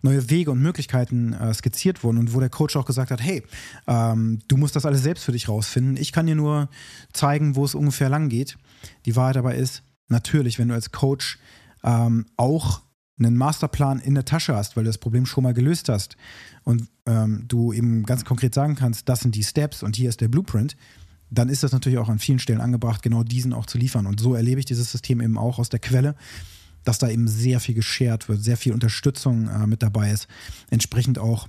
neue 0.02 0.28
Wege 0.28 0.50
und 0.50 0.60
Möglichkeiten 0.60 1.32
äh, 1.32 1.54
skizziert 1.54 2.04
wurden 2.04 2.18
und 2.18 2.34
wo 2.34 2.40
der 2.40 2.50
Coach 2.50 2.76
auch 2.76 2.84
gesagt 2.84 3.10
hat, 3.10 3.22
hey, 3.22 3.42
ähm, 3.86 4.40
du 4.48 4.58
musst 4.58 4.76
das 4.76 4.84
alles 4.84 5.02
selbst 5.02 5.24
für 5.24 5.32
dich 5.32 5.48
rausfinden. 5.48 5.96
Ich 5.96 6.12
kann 6.12 6.26
dir 6.26 6.34
nur 6.34 6.68
zeigen, 7.14 7.56
wo 7.56 7.64
es 7.64 7.74
ungefähr 7.74 8.10
lang 8.10 8.28
geht. 8.28 8.58
Die 9.06 9.16
Wahrheit 9.16 9.36
dabei 9.36 9.56
ist, 9.56 9.82
natürlich, 10.08 10.58
wenn 10.58 10.68
du 10.68 10.74
als 10.74 10.92
Coach 10.92 11.38
ähm, 11.82 12.26
auch 12.36 12.82
einen 13.18 13.36
Masterplan 13.36 14.00
in 14.00 14.14
der 14.14 14.24
Tasche 14.24 14.56
hast, 14.56 14.76
weil 14.76 14.84
du 14.84 14.88
das 14.88 14.98
Problem 14.98 15.26
schon 15.26 15.44
mal 15.44 15.54
gelöst 15.54 15.88
hast 15.88 16.16
und 16.64 16.88
ähm, 17.06 17.44
du 17.46 17.72
eben 17.72 18.04
ganz 18.04 18.24
konkret 18.24 18.54
sagen 18.54 18.74
kannst, 18.74 19.08
das 19.08 19.20
sind 19.20 19.34
die 19.34 19.44
Steps 19.44 19.82
und 19.82 19.96
hier 19.96 20.08
ist 20.08 20.20
der 20.20 20.28
Blueprint, 20.28 20.76
dann 21.30 21.48
ist 21.48 21.62
das 21.62 21.72
natürlich 21.72 21.98
auch 21.98 22.08
an 22.08 22.18
vielen 22.18 22.38
Stellen 22.38 22.60
angebracht, 22.60 23.02
genau 23.02 23.22
diesen 23.22 23.52
auch 23.52 23.66
zu 23.66 23.78
liefern. 23.78 24.06
Und 24.06 24.20
so 24.20 24.34
erlebe 24.34 24.60
ich 24.60 24.66
dieses 24.66 24.90
System 24.90 25.20
eben 25.20 25.38
auch 25.38 25.58
aus 25.58 25.68
der 25.68 25.80
Quelle, 25.80 26.14
dass 26.84 26.98
da 26.98 27.08
eben 27.08 27.28
sehr 27.28 27.60
viel 27.60 27.74
geshared 27.74 28.28
wird, 28.28 28.42
sehr 28.42 28.56
viel 28.56 28.72
Unterstützung 28.72 29.48
äh, 29.48 29.66
mit 29.66 29.82
dabei 29.82 30.10
ist. 30.10 30.28
Entsprechend 30.70 31.18
auch 31.18 31.48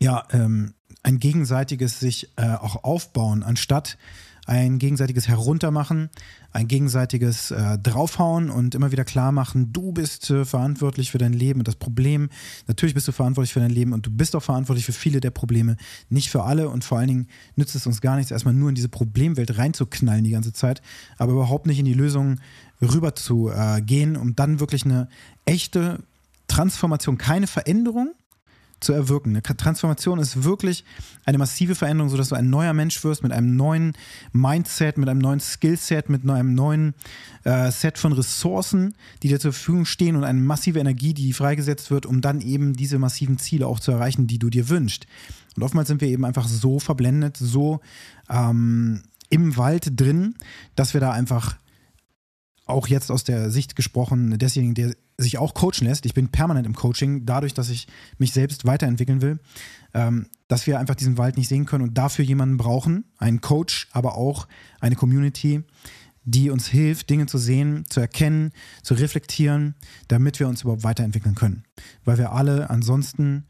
ja, 0.00 0.26
ähm, 0.32 0.74
ein 1.02 1.18
gegenseitiges 1.18 2.00
sich 2.00 2.30
äh, 2.36 2.54
auch 2.54 2.82
aufbauen, 2.84 3.42
anstatt 3.42 3.98
ein 4.46 4.78
gegenseitiges 4.78 5.28
Heruntermachen, 5.28 6.10
ein 6.52 6.68
gegenseitiges 6.68 7.50
äh, 7.50 7.78
Draufhauen 7.78 8.50
und 8.50 8.74
immer 8.74 8.92
wieder 8.92 9.04
klar 9.04 9.32
machen, 9.32 9.72
du 9.72 9.92
bist 9.92 10.30
äh, 10.30 10.44
verantwortlich 10.44 11.10
für 11.10 11.18
dein 11.18 11.32
Leben. 11.32 11.60
Und 11.60 11.68
das 11.68 11.76
Problem, 11.76 12.28
natürlich 12.66 12.94
bist 12.94 13.08
du 13.08 13.12
verantwortlich 13.12 13.52
für 13.52 13.60
dein 13.60 13.70
Leben 13.70 13.92
und 13.92 14.06
du 14.06 14.10
bist 14.10 14.36
auch 14.36 14.42
verantwortlich 14.42 14.84
für 14.84 14.92
viele 14.92 15.20
der 15.20 15.30
Probleme, 15.30 15.76
nicht 16.10 16.30
für 16.30 16.44
alle 16.44 16.68
und 16.68 16.84
vor 16.84 16.98
allen 16.98 17.08
Dingen 17.08 17.28
nützt 17.56 17.74
es 17.74 17.86
uns 17.86 18.00
gar 18.00 18.16
nichts, 18.16 18.30
erstmal 18.30 18.54
nur 18.54 18.68
in 18.68 18.74
diese 18.74 18.88
Problemwelt 18.88 19.56
reinzuknallen 19.56 20.24
die 20.24 20.30
ganze 20.30 20.52
Zeit, 20.52 20.82
aber 21.16 21.32
überhaupt 21.32 21.66
nicht 21.66 21.78
in 21.78 21.86
die 21.86 21.94
Lösung 21.94 22.38
rüber 22.82 23.14
zu 23.14 23.50
äh, 23.50 23.80
gehen, 23.80 24.16
um 24.16 24.36
dann 24.36 24.60
wirklich 24.60 24.84
eine 24.84 25.08
echte 25.44 26.02
Transformation, 26.48 27.16
keine 27.16 27.46
Veränderung, 27.46 28.12
zu 28.82 28.92
erwirken. 28.92 29.30
Eine 29.30 29.42
Transformation 29.42 30.18
ist 30.18 30.44
wirklich 30.44 30.84
eine 31.24 31.38
massive 31.38 31.74
Veränderung, 31.74 32.10
sodass 32.10 32.28
du 32.28 32.34
ein 32.34 32.50
neuer 32.50 32.72
Mensch 32.72 33.02
wirst 33.04 33.22
mit 33.22 33.32
einem 33.32 33.56
neuen 33.56 33.92
Mindset, 34.32 34.98
mit 34.98 35.08
einem 35.08 35.20
neuen 35.20 35.40
Skillset, 35.40 36.08
mit 36.08 36.28
einem 36.28 36.54
neuen 36.54 36.94
äh, 37.44 37.70
Set 37.70 37.98
von 37.98 38.12
Ressourcen, 38.12 38.94
die 39.22 39.28
dir 39.28 39.40
zur 39.40 39.52
Verfügung 39.52 39.84
stehen 39.84 40.16
und 40.16 40.24
eine 40.24 40.40
massive 40.40 40.80
Energie, 40.80 41.14
die 41.14 41.32
freigesetzt 41.32 41.90
wird, 41.90 42.06
um 42.06 42.20
dann 42.20 42.40
eben 42.40 42.74
diese 42.74 42.98
massiven 42.98 43.38
Ziele 43.38 43.66
auch 43.66 43.80
zu 43.80 43.92
erreichen, 43.92 44.26
die 44.26 44.38
du 44.38 44.50
dir 44.50 44.68
wünschst. 44.68 45.06
Und 45.56 45.62
oftmals 45.62 45.88
sind 45.88 46.00
wir 46.00 46.08
eben 46.08 46.24
einfach 46.24 46.48
so 46.48 46.78
verblendet, 46.78 47.36
so 47.36 47.80
ähm, 48.30 49.02
im 49.28 49.56
Wald 49.56 50.00
drin, 50.00 50.34
dass 50.76 50.94
wir 50.94 51.00
da 51.00 51.12
einfach 51.12 51.56
auch 52.66 52.86
jetzt 52.86 53.10
aus 53.10 53.24
der 53.24 53.50
Sicht 53.50 53.76
gesprochen, 53.76 54.38
desjenigen, 54.38 54.74
der 54.74 54.94
sich 55.18 55.38
auch 55.38 55.54
coachen 55.54 55.86
lässt. 55.86 56.06
Ich 56.06 56.14
bin 56.14 56.28
permanent 56.28 56.66
im 56.66 56.74
Coaching, 56.74 57.26
dadurch, 57.26 57.54
dass 57.54 57.68
ich 57.68 57.86
mich 58.18 58.32
selbst 58.32 58.64
weiterentwickeln 58.64 59.20
will, 59.20 59.38
ähm, 59.94 60.26
dass 60.48 60.66
wir 60.66 60.78
einfach 60.78 60.94
diesen 60.94 61.18
Wald 61.18 61.36
nicht 61.36 61.48
sehen 61.48 61.66
können 61.66 61.84
und 61.84 61.98
dafür 61.98 62.24
jemanden 62.24 62.56
brauchen, 62.56 63.04
einen 63.18 63.40
Coach, 63.40 63.88
aber 63.92 64.16
auch 64.16 64.46
eine 64.80 64.96
Community, 64.96 65.62
die 66.24 66.50
uns 66.50 66.68
hilft, 66.68 67.10
Dinge 67.10 67.26
zu 67.26 67.38
sehen, 67.38 67.84
zu 67.88 68.00
erkennen, 68.00 68.52
zu 68.82 68.94
reflektieren, 68.94 69.74
damit 70.08 70.38
wir 70.38 70.48
uns 70.48 70.62
überhaupt 70.62 70.84
weiterentwickeln 70.84 71.34
können. 71.34 71.64
Weil 72.04 72.18
wir 72.18 72.32
alle 72.32 72.70
ansonsten 72.70 73.44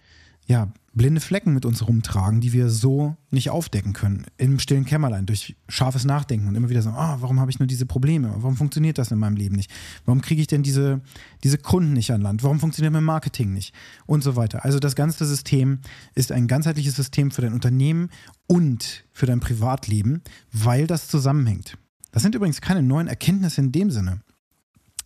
ja 0.46 0.72
blinde 0.94 1.20
Flecken 1.20 1.54
mit 1.54 1.64
uns 1.64 1.86
rumtragen, 1.86 2.40
die 2.40 2.52
wir 2.52 2.68
so 2.68 3.16
nicht 3.30 3.50
aufdecken 3.50 3.92
können. 3.92 4.26
Im 4.36 4.58
stillen 4.58 4.84
Kämmerlein, 4.84 5.26
durch 5.26 5.56
scharfes 5.68 6.04
Nachdenken 6.04 6.48
und 6.48 6.54
immer 6.54 6.68
wieder 6.68 6.82
sagen, 6.82 6.96
ah, 6.96 7.16
warum 7.20 7.40
habe 7.40 7.50
ich 7.50 7.58
nur 7.58 7.66
diese 7.66 7.86
Probleme? 7.86 8.32
Warum 8.36 8.56
funktioniert 8.56 8.98
das 8.98 9.10
in 9.10 9.18
meinem 9.18 9.36
Leben 9.36 9.56
nicht? 9.56 9.70
Warum 10.04 10.20
kriege 10.20 10.40
ich 10.40 10.48
denn 10.48 10.62
diese, 10.62 11.00
diese 11.42 11.58
Kunden 11.58 11.94
nicht 11.94 12.10
an 12.10 12.20
Land? 12.20 12.42
Warum 12.42 12.60
funktioniert 12.60 12.92
mein 12.92 13.04
Marketing 13.04 13.52
nicht? 13.52 13.74
Und 14.06 14.22
so 14.22 14.36
weiter. 14.36 14.64
Also 14.64 14.78
das 14.78 14.94
ganze 14.94 15.24
System 15.24 15.80
ist 16.14 16.30
ein 16.30 16.46
ganzheitliches 16.46 16.96
System 16.96 17.30
für 17.30 17.42
dein 17.42 17.54
Unternehmen 17.54 18.10
und 18.46 19.04
für 19.12 19.26
dein 19.26 19.40
Privatleben, 19.40 20.22
weil 20.52 20.86
das 20.86 21.08
zusammenhängt. 21.08 21.78
Das 22.10 22.22
sind 22.22 22.34
übrigens 22.34 22.60
keine 22.60 22.82
neuen 22.82 23.08
Erkenntnisse 23.08 23.62
in 23.62 23.72
dem 23.72 23.90
Sinne. 23.90 24.20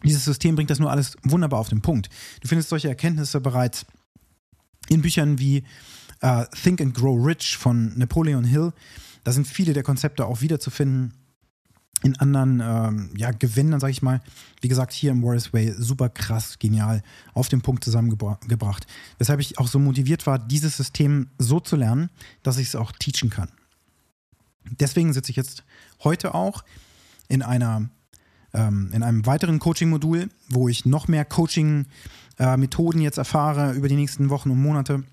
Dieses 0.04 0.24
System 0.24 0.56
bringt 0.56 0.70
das 0.70 0.78
nur 0.78 0.90
alles 0.90 1.16
wunderbar 1.22 1.60
auf 1.60 1.68
den 1.68 1.80
Punkt. 1.80 2.10
Du 2.40 2.48
findest 2.48 2.68
solche 2.68 2.88
Erkenntnisse 2.88 3.40
bereits 3.40 3.86
in 4.88 5.02
Büchern 5.02 5.38
wie 5.38 5.64
uh, 6.22 6.44
Think 6.62 6.80
and 6.80 6.94
Grow 6.94 7.24
Rich 7.24 7.56
von 7.56 7.96
Napoleon 7.96 8.44
Hill. 8.44 8.72
Da 9.24 9.32
sind 9.32 9.46
viele 9.46 9.72
der 9.72 9.82
Konzepte 9.82 10.26
auch 10.26 10.40
wiederzufinden. 10.40 11.14
In 12.02 12.14
anderen 12.16 12.60
ähm, 12.60 13.10
ja, 13.16 13.30
Gewändern, 13.30 13.80
sage 13.80 13.90
ich 13.90 14.02
mal, 14.02 14.20
wie 14.60 14.68
gesagt, 14.68 14.92
hier 14.92 15.12
im 15.12 15.22
Warriors 15.22 15.54
Way 15.54 15.74
super 15.78 16.10
krass, 16.10 16.58
genial 16.58 17.02
auf 17.32 17.48
den 17.48 17.62
Punkt 17.62 17.82
zusammengebracht. 17.84 18.86
Weshalb 19.18 19.40
ich 19.40 19.58
auch 19.58 19.66
so 19.66 19.78
motiviert 19.78 20.26
war, 20.26 20.38
dieses 20.38 20.76
System 20.76 21.30
so 21.38 21.58
zu 21.58 21.74
lernen, 21.74 22.10
dass 22.42 22.58
ich 22.58 22.68
es 22.68 22.76
auch 22.76 22.92
teachen 22.92 23.30
kann. 23.30 23.48
Deswegen 24.78 25.14
sitze 25.14 25.30
ich 25.30 25.36
jetzt 25.36 25.64
heute 26.04 26.34
auch 26.34 26.64
in 27.28 27.42
einer 27.42 27.88
ähm, 28.52 28.90
in 28.92 29.02
einem 29.02 29.26
weiteren 29.26 29.58
Coaching-Modul, 29.58 30.28
wo 30.48 30.68
ich 30.68 30.86
noch 30.86 31.08
mehr 31.08 31.24
Coaching-Methoden 32.38 33.00
jetzt 33.00 33.18
erfahre 33.18 33.72
über 33.72 33.88
die 33.88 33.96
nächsten 33.96 34.30
Wochen 34.30 34.50
und 34.50 34.60
Monate, 34.60 35.04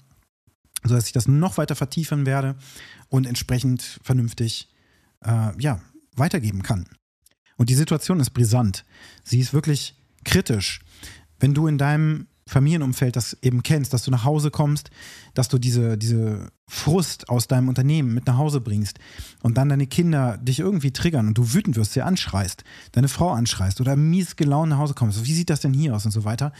sodass 0.83 1.07
ich 1.07 1.13
das 1.13 1.27
noch 1.27 1.57
weiter 1.57 1.75
vertiefen 1.75 2.25
werde 2.25 2.55
und 3.09 3.25
entsprechend 3.25 3.99
vernünftig 4.03 4.69
äh, 5.23 5.51
ja, 5.59 5.79
weitergeben 6.15 6.63
kann. 6.63 6.85
Und 7.55 7.69
die 7.69 7.75
Situation 7.75 8.19
ist 8.19 8.31
brisant. 8.31 8.85
Sie 9.23 9.39
ist 9.39 9.53
wirklich 9.53 9.95
kritisch. 10.25 10.81
Wenn 11.39 11.53
du 11.53 11.67
in 11.67 11.77
deinem 11.77 12.27
Familienumfeld 12.45 13.15
das 13.15 13.37
eben 13.41 13.63
kennst, 13.63 13.93
dass 13.93 14.03
du 14.03 14.11
nach 14.11 14.25
Hause 14.25 14.51
kommst, 14.51 14.89
dass 15.33 15.47
du 15.47 15.57
diese, 15.57 15.97
diese 15.97 16.51
Frust 16.67 17.29
aus 17.29 17.47
deinem 17.47 17.69
Unternehmen 17.69 18.13
mit 18.13 18.27
nach 18.27 18.37
Hause 18.37 18.59
bringst 18.59 18.99
und 19.41 19.57
dann 19.57 19.69
deine 19.69 19.87
Kinder 19.87 20.37
dich 20.37 20.59
irgendwie 20.59 20.91
triggern 20.91 21.27
und 21.27 21.37
du 21.37 21.53
wütend 21.53 21.77
wirst, 21.77 21.93
sie 21.93 22.01
anschreist, 22.01 22.65
deine 22.91 23.07
Frau 23.07 23.31
anschreist 23.31 23.79
oder 23.79 23.95
mies 23.95 24.35
gelaunt 24.35 24.71
nach 24.71 24.77
Hause 24.77 24.93
kommst, 24.93 25.25
wie 25.25 25.33
sieht 25.33 25.49
das 25.49 25.61
denn 25.61 25.73
hier 25.73 25.95
aus 25.95 26.05
und 26.05 26.11
so 26.11 26.25
weiter, 26.25 26.51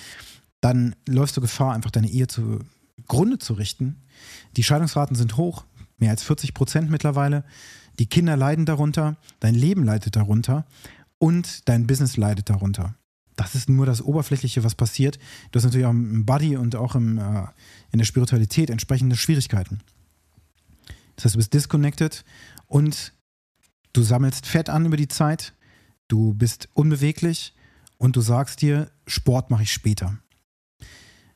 dann 0.63 0.95
läufst 1.07 1.35
du 1.35 1.41
Gefahr, 1.41 1.73
einfach 1.73 1.91
deine 1.91 2.09
Ehe 2.09 2.27
zugrunde 2.27 3.37
zu 3.39 3.53
richten. 3.53 4.01
Die 4.55 4.63
Scheidungsraten 4.63 5.15
sind 5.15 5.37
hoch, 5.37 5.65
mehr 5.97 6.11
als 6.11 6.23
40 6.23 6.53
Prozent 6.53 6.89
mittlerweile. 6.89 7.43
Die 7.99 8.07
Kinder 8.07 8.37
leiden 8.37 8.65
darunter, 8.65 9.17
dein 9.39 9.55
Leben 9.55 9.83
leidet 9.83 10.15
darunter 10.15 10.65
und 11.19 11.67
dein 11.67 11.85
Business 11.85 12.17
leidet 12.17 12.49
darunter 12.49 12.95
das 13.35 13.55
ist 13.55 13.69
nur 13.69 13.85
das 13.85 14.01
Oberflächliche, 14.01 14.63
was 14.63 14.75
passiert. 14.75 15.19
Du 15.51 15.57
hast 15.57 15.65
natürlich 15.65 15.85
auch 15.85 15.91
im 15.91 16.25
Body 16.25 16.55
und 16.57 16.75
auch 16.75 16.95
im, 16.95 17.17
äh, 17.17 17.45
in 17.91 17.99
der 17.99 18.05
Spiritualität 18.05 18.69
entsprechende 18.69 19.15
Schwierigkeiten. 19.15 19.81
Das 21.15 21.25
heißt, 21.25 21.35
du 21.35 21.39
bist 21.39 21.53
disconnected 21.53 22.23
und 22.67 23.13
du 23.93 24.01
sammelst 24.01 24.45
Fett 24.45 24.69
an 24.69 24.85
über 24.85 24.97
die 24.97 25.07
Zeit, 25.07 25.53
du 26.07 26.33
bist 26.33 26.69
unbeweglich 26.73 27.53
und 27.97 28.15
du 28.15 28.21
sagst 28.21 28.61
dir, 28.61 28.91
Sport 29.07 29.49
mache 29.49 29.63
ich 29.63 29.71
später. 29.71 30.17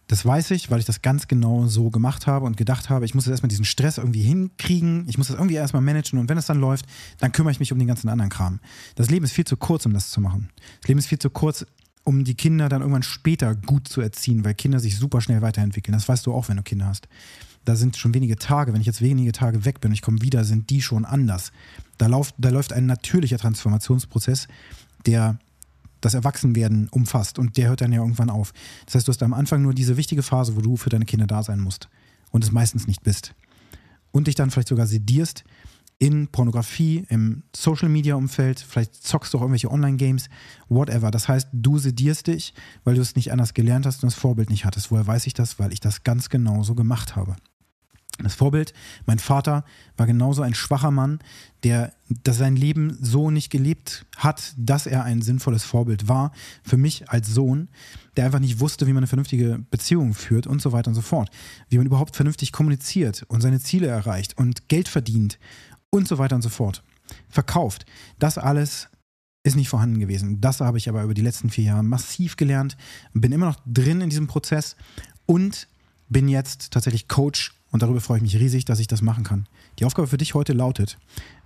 Das 0.07 0.25
weiß 0.25 0.51
ich, 0.51 0.71
weil 0.71 0.79
ich 0.79 0.85
das 0.85 1.01
ganz 1.01 1.27
genau 1.27 1.67
so 1.67 1.89
gemacht 1.89 2.27
habe 2.27 2.45
und 2.45 2.55
gedacht 2.55 2.89
habe, 2.89 3.05
ich 3.05 3.13
muss 3.13 3.25
jetzt 3.25 3.31
erstmal 3.31 3.49
diesen 3.49 3.65
Stress 3.65 3.97
irgendwie 3.97 4.21
hinkriegen, 4.21 5.05
ich 5.07 5.17
muss 5.17 5.27
das 5.27 5.35
irgendwie 5.35 5.55
erstmal 5.55 5.81
managen 5.81 6.17
und 6.17 6.29
wenn 6.29 6.37
es 6.37 6.45
dann 6.45 6.59
läuft, 6.59 6.85
dann 7.19 7.33
kümmere 7.33 7.51
ich 7.51 7.59
mich 7.59 7.73
um 7.73 7.79
den 7.79 7.87
ganzen 7.87 8.07
anderen 8.07 8.29
Kram. 8.29 8.59
Das 8.95 9.09
Leben 9.09 9.25
ist 9.25 9.33
viel 9.33 9.45
zu 9.45 9.57
kurz, 9.57 9.85
um 9.85 9.93
das 9.93 10.09
zu 10.09 10.21
machen. 10.21 10.49
Das 10.81 10.87
Leben 10.87 10.99
ist 10.99 11.07
viel 11.07 11.19
zu 11.19 11.29
kurz, 11.29 11.65
um 12.05 12.23
die 12.23 12.35
Kinder 12.35 12.69
dann 12.69 12.81
irgendwann 12.81 13.03
später 13.03 13.53
gut 13.53 13.89
zu 13.89 13.99
erziehen, 13.99 14.45
weil 14.45 14.53
Kinder 14.53 14.79
sich 14.79 14.97
super 14.97 15.19
schnell 15.19 15.41
weiterentwickeln. 15.41 15.93
Das 15.93 16.07
weißt 16.07 16.25
du 16.25 16.33
auch, 16.33 16.47
wenn 16.47 16.55
du 16.55 16.63
Kinder 16.63 16.85
hast. 16.85 17.09
Da 17.65 17.75
sind 17.75 17.97
schon 17.97 18.13
wenige 18.13 18.37
Tage, 18.37 18.71
wenn 18.71 18.79
ich 18.79 18.87
jetzt 18.87 19.01
wenige 19.01 19.33
Tage 19.33 19.65
weg 19.65 19.81
bin 19.81 19.89
und 19.89 19.93
ich 19.93 20.01
komme 20.01 20.21
wieder, 20.21 20.45
sind 20.45 20.69
die 20.69 20.81
schon 20.81 21.03
anders. 21.03 21.51
Da, 21.97 22.07
lauf, 22.07 22.33
da 22.37 22.47
läuft 22.47 22.71
ein 22.71 22.85
natürlicher 22.85 23.37
Transformationsprozess, 23.37 24.47
der 25.05 25.37
das 26.01 26.13
Erwachsenwerden 26.13 26.89
umfasst 26.89 27.39
und 27.39 27.57
der 27.57 27.69
hört 27.69 27.81
dann 27.81 27.91
ja 27.91 28.01
irgendwann 28.01 28.29
auf. 28.29 28.53
Das 28.85 28.95
heißt, 28.95 29.07
du 29.07 29.11
hast 29.11 29.23
am 29.23 29.33
Anfang 29.33 29.61
nur 29.61 29.73
diese 29.73 29.97
wichtige 29.97 30.23
Phase, 30.23 30.55
wo 30.55 30.61
du 30.61 30.77
für 30.77 30.89
deine 30.89 31.05
Kinder 31.05 31.27
da 31.27 31.43
sein 31.43 31.59
musst 31.59 31.89
und 32.31 32.43
es 32.43 32.51
meistens 32.51 32.87
nicht 32.87 33.03
bist. 33.03 33.33
Und 34.11 34.27
dich 34.27 34.35
dann 34.35 34.51
vielleicht 34.51 34.69
sogar 34.69 34.87
sedierst 34.87 35.43
in 35.99 36.27
Pornografie, 36.27 37.05
im 37.09 37.43
Social 37.55 37.89
Media 37.89 38.15
Umfeld, 38.15 38.59
vielleicht 38.59 38.95
zockst 38.95 39.33
du 39.33 39.37
auch 39.37 39.41
irgendwelche 39.41 39.71
Online-Games, 39.71 40.29
whatever. 40.69 41.09
Das 41.09 41.27
heißt, 41.27 41.49
du 41.53 41.79
sedierst 41.79 42.27
dich, 42.27 42.53
weil 42.83 42.95
du 42.95 43.01
es 43.01 43.15
nicht 43.15 43.31
anders 43.31 43.53
gelernt 43.53 43.85
hast 43.85 44.03
und 44.03 44.11
das 44.11 44.19
Vorbild 44.19 44.49
nicht 44.49 44.65
hattest. 44.65 44.91
Woher 44.91 45.07
weiß 45.07 45.25
ich 45.25 45.33
das? 45.33 45.57
Weil 45.57 45.73
ich 45.73 45.79
das 45.79 46.03
ganz 46.03 46.29
genauso 46.29 46.75
gemacht 46.75 47.15
habe. 47.15 47.35
Das 48.23 48.33
Vorbild, 48.33 48.73
mein 49.05 49.19
Vater 49.19 49.63
war 49.95 50.07
genauso 50.07 50.41
ein 50.41 50.55
schwacher 50.55 50.89
Mann, 50.89 51.19
der 51.63 51.93
sein 52.27 52.55
Leben 52.55 52.97
so 52.99 53.29
nicht 53.29 53.51
gelebt 53.51 54.05
hat, 54.15 54.53
dass 54.57 54.87
er 54.87 55.03
ein 55.03 55.21
sinnvolles 55.21 55.63
Vorbild 55.63 56.07
war 56.07 56.31
für 56.63 56.77
mich 56.77 57.09
als 57.09 57.27
Sohn, 57.27 57.69
der 58.15 58.25
einfach 58.25 58.39
nicht 58.39 58.59
wusste, 58.59 58.87
wie 58.87 58.93
man 58.93 59.01
eine 59.01 59.07
vernünftige 59.07 59.59
Beziehung 59.69 60.13
führt 60.13 60.47
und 60.47 60.61
so 60.61 60.71
weiter 60.71 60.89
und 60.89 60.95
so 60.95 61.01
fort, 61.01 61.29
wie 61.69 61.77
man 61.77 61.85
überhaupt 61.85 62.15
vernünftig 62.15 62.51
kommuniziert 62.51 63.23
und 63.27 63.41
seine 63.41 63.59
Ziele 63.59 63.87
erreicht 63.87 64.37
und 64.37 64.67
Geld 64.67 64.87
verdient 64.87 65.37
und 65.89 66.07
so 66.07 66.17
weiter 66.17 66.35
und 66.35 66.41
so 66.41 66.49
fort. 66.49 66.83
Verkauft. 67.29 67.85
Das 68.17 68.37
alles 68.37 68.89
ist 69.43 69.55
nicht 69.55 69.69
vorhanden 69.69 69.99
gewesen. 69.99 70.41
Das 70.41 70.59
habe 70.59 70.77
ich 70.77 70.89
aber 70.89 71.03
über 71.03 71.13
die 71.13 71.21
letzten 71.21 71.49
vier 71.49 71.65
Jahre 71.65 71.83
massiv 71.83 72.35
gelernt, 72.35 72.77
bin 73.13 73.31
immer 73.31 73.45
noch 73.45 73.59
drin 73.65 74.01
in 74.01 74.09
diesem 74.09 74.27
Prozess 74.27 74.75
und 75.25 75.67
bin 76.09 76.27
jetzt 76.27 76.71
tatsächlich 76.71 77.07
Coach 77.07 77.56
und 77.77 77.83
darüber 77.83 78.01
freue 78.01 78.17
ich 78.17 78.23
mich 78.23 78.39
riesig, 78.39 78.65
dass 78.65 78.79
ich 78.79 78.87
das 78.87 79.03
machen 79.03 79.23
kann. 79.23 79.45
Die 79.77 79.85
Aufgabe 79.85 80.07
für 80.07 80.17
dich 80.17 80.33
heute 80.33 80.53
lautet, 80.53 80.97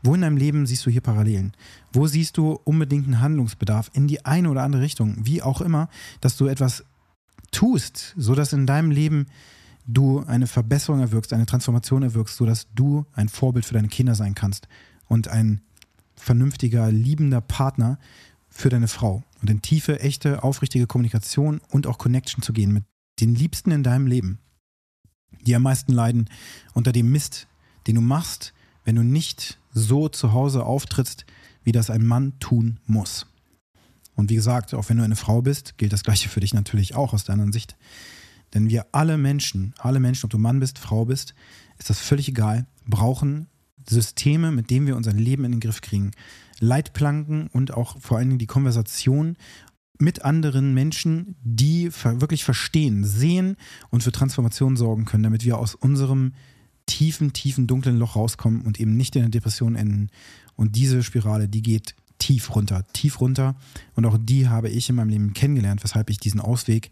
wo 0.01 0.15
in 0.15 0.21
deinem 0.21 0.38
Leben 0.38 0.65
siehst 0.65 0.85
du 0.85 0.89
hier 0.89 1.01
Parallelen? 1.01 1.51
Wo 1.91 2.07
siehst 2.07 2.38
du 2.38 2.53
unbedingten 2.63 3.19
Handlungsbedarf 3.19 3.91
in 3.91 4.07
die 4.07 4.23
eine 4.23 4.50
oder 4.50 4.63
andere 4.63 4.81
Richtung? 4.81 5.17
Wie 5.25 5.41
auch 5.41 5.59
immer, 5.59 5.89
dass 6.21 6.38
du 6.38 6.45
etwas 6.45 6.85
tust, 7.51 8.13
sodass 8.15 8.53
in 8.53 8.65
deinem 8.65 8.91
Leben 8.91 9.25
du 9.85 10.21
eine 10.21 10.47
Verbesserung 10.47 11.01
erwirkst, 11.01 11.33
eine 11.33 11.45
Transformation 11.45 12.01
erwirkst, 12.01 12.38
sodass 12.38 12.67
du 12.73 13.05
ein 13.11 13.27
Vorbild 13.27 13.65
für 13.65 13.73
deine 13.73 13.89
Kinder 13.89 14.15
sein 14.15 14.33
kannst 14.33 14.69
und 15.09 15.27
ein 15.27 15.59
vernünftiger, 16.15 16.93
liebender 16.93 17.41
Partner 17.41 18.00
für 18.47 18.69
deine 18.69 18.88
Frau 18.88 19.21
und 19.41 19.50
in 19.50 19.61
tiefe, 19.61 20.00
echte, 20.00 20.43
aufrichtige 20.43 20.88
Kommunikation 20.88 21.59
und 21.71 21.88
auch 21.88 21.97
Connection 21.97 22.41
zu 22.41 22.53
gehen 22.53 22.71
mit 22.71 22.85
den 23.19 23.35
Liebsten 23.35 23.71
in 23.71 23.83
deinem 23.83 24.07
Leben 24.07 24.39
die 25.41 25.55
am 25.55 25.63
meisten 25.63 25.93
leiden 25.93 26.29
unter 26.73 26.91
dem 26.91 27.11
Mist, 27.11 27.47
den 27.88 27.95
du 27.95 28.01
machst, 28.01 28.53
wenn 28.83 28.95
du 28.95 29.03
nicht 29.03 29.59
so 29.73 30.09
zu 30.09 30.33
Hause 30.33 30.65
auftrittst, 30.65 31.25
wie 31.63 31.71
das 31.71 31.89
ein 31.89 32.05
Mann 32.05 32.33
tun 32.39 32.79
muss. 32.85 33.27
Und 34.15 34.29
wie 34.29 34.35
gesagt, 34.35 34.73
auch 34.73 34.89
wenn 34.89 34.97
du 34.97 35.03
eine 35.03 35.15
Frau 35.15 35.41
bist, 35.41 35.77
gilt 35.77 35.93
das 35.93 36.03
Gleiche 36.03 36.29
für 36.29 36.41
dich 36.41 36.53
natürlich 36.53 36.95
auch 36.95 37.13
aus 37.13 37.23
deiner 37.23 37.51
Sicht. 37.51 37.75
Denn 38.53 38.69
wir 38.69 38.88
alle 38.91 39.17
Menschen, 39.17 39.73
alle 39.77 40.00
Menschen, 40.00 40.25
ob 40.25 40.31
du 40.31 40.38
Mann 40.38 40.59
bist, 40.59 40.77
Frau 40.77 41.05
bist, 41.05 41.33
ist 41.77 41.89
das 41.89 42.00
völlig 42.00 42.27
egal, 42.27 42.65
brauchen 42.85 43.47
Systeme, 43.89 44.51
mit 44.51 44.69
denen 44.69 44.88
wir 44.88 44.95
unser 44.95 45.13
Leben 45.13 45.45
in 45.45 45.53
den 45.53 45.59
Griff 45.59 45.81
kriegen. 45.81 46.11
Leitplanken 46.59 47.47
und 47.47 47.73
auch 47.73 48.00
vor 48.00 48.17
allen 48.17 48.29
Dingen 48.29 48.39
die 48.39 48.47
Konversation 48.47 49.38
mit 50.01 50.25
anderen 50.25 50.74
Menschen, 50.74 51.35
die 51.44 51.92
wirklich 51.92 52.44
verstehen, 52.44 53.05
sehen 53.05 53.55
und 53.90 54.03
für 54.03 54.11
Transformation 54.11 54.75
sorgen 54.75 55.05
können, 55.05 55.24
damit 55.24 55.46
wir 55.46 55.57
aus 55.57 55.75
unserem 55.75 56.33
tiefen, 56.87 57.31
tiefen, 57.31 57.68
dunklen 57.68 57.98
Loch 57.98 58.16
rauskommen 58.16 58.61
und 58.61 58.79
eben 58.79 58.98
nicht 58.98 59.16
in 59.16 59.22
der 59.22 59.29
Depression 59.29 59.75
enden. 59.75 60.09
Und 60.55 60.75
diese 60.75 61.03
Spirale, 61.03 61.48
die 61.48 61.61
geht 61.61 61.96
tief 62.18 62.53
runter, 62.55 62.85
tief 62.94 63.22
runter. 63.22 63.55
Und 63.96 64.05
auch 64.05 64.18
die 64.20 64.50
habe 64.50 64.70
ich 64.70 64.90
in 64.90 64.96
meinem 64.96 65.09
Leben 65.09 65.33
kennengelernt, 65.33 65.83
weshalb 65.83 66.09
ich 66.09 66.18
diesen 66.18 66.42
Ausweg 66.42 66.92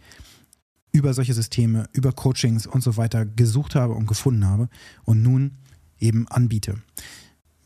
über 0.91 1.13
solche 1.13 1.33
Systeme, 1.33 1.87
über 1.93 2.13
Coachings 2.13 2.65
und 2.65 2.81
so 2.81 2.97
weiter 2.97 3.25
gesucht 3.25 3.75
habe 3.75 3.93
und 3.93 4.07
gefunden 4.07 4.45
habe 4.45 4.69
und 5.03 5.21
nun 5.21 5.57
eben 5.99 6.27
anbiete. 6.27 6.81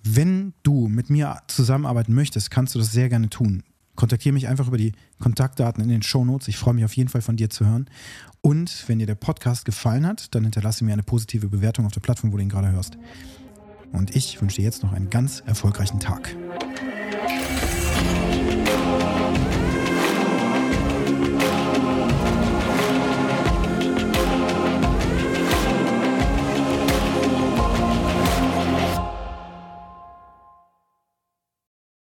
Wenn 0.03 0.53
du 0.63 0.87
mit 0.87 1.09
mir 1.09 1.37
zusammenarbeiten 1.47 2.13
möchtest, 2.13 2.51
kannst 2.51 2.75
du 2.75 2.79
das 2.79 2.91
sehr 2.91 3.07
gerne 3.07 3.29
tun 3.29 3.63
kontaktiere 3.95 4.33
mich 4.33 4.47
einfach 4.47 4.67
über 4.67 4.77
die 4.77 4.93
Kontaktdaten 5.19 5.83
in 5.83 5.89
den 5.89 6.01
Shownotes. 6.01 6.47
Ich 6.47 6.57
freue 6.57 6.73
mich 6.73 6.85
auf 6.85 6.95
jeden 6.95 7.09
Fall 7.09 7.21
von 7.21 7.35
dir 7.35 7.49
zu 7.49 7.65
hören. 7.65 7.87
Und 8.41 8.85
wenn 8.87 8.99
dir 8.99 9.07
der 9.07 9.15
Podcast 9.15 9.65
gefallen 9.65 10.05
hat, 10.05 10.33
dann 10.35 10.43
hinterlasse 10.43 10.83
mir 10.83 10.93
eine 10.93 11.03
positive 11.03 11.47
Bewertung 11.47 11.85
auf 11.85 11.93
der 11.93 12.01
Plattform, 12.01 12.33
wo 12.33 12.37
du 12.37 12.43
ihn 12.43 12.49
gerade 12.49 12.71
hörst. 12.71 12.97
Und 13.91 14.15
ich 14.15 14.41
wünsche 14.41 14.57
dir 14.57 14.63
jetzt 14.63 14.83
noch 14.83 14.91
einen 14.91 15.09
ganz 15.09 15.41
erfolgreichen 15.45 15.99
Tag. 15.99 16.35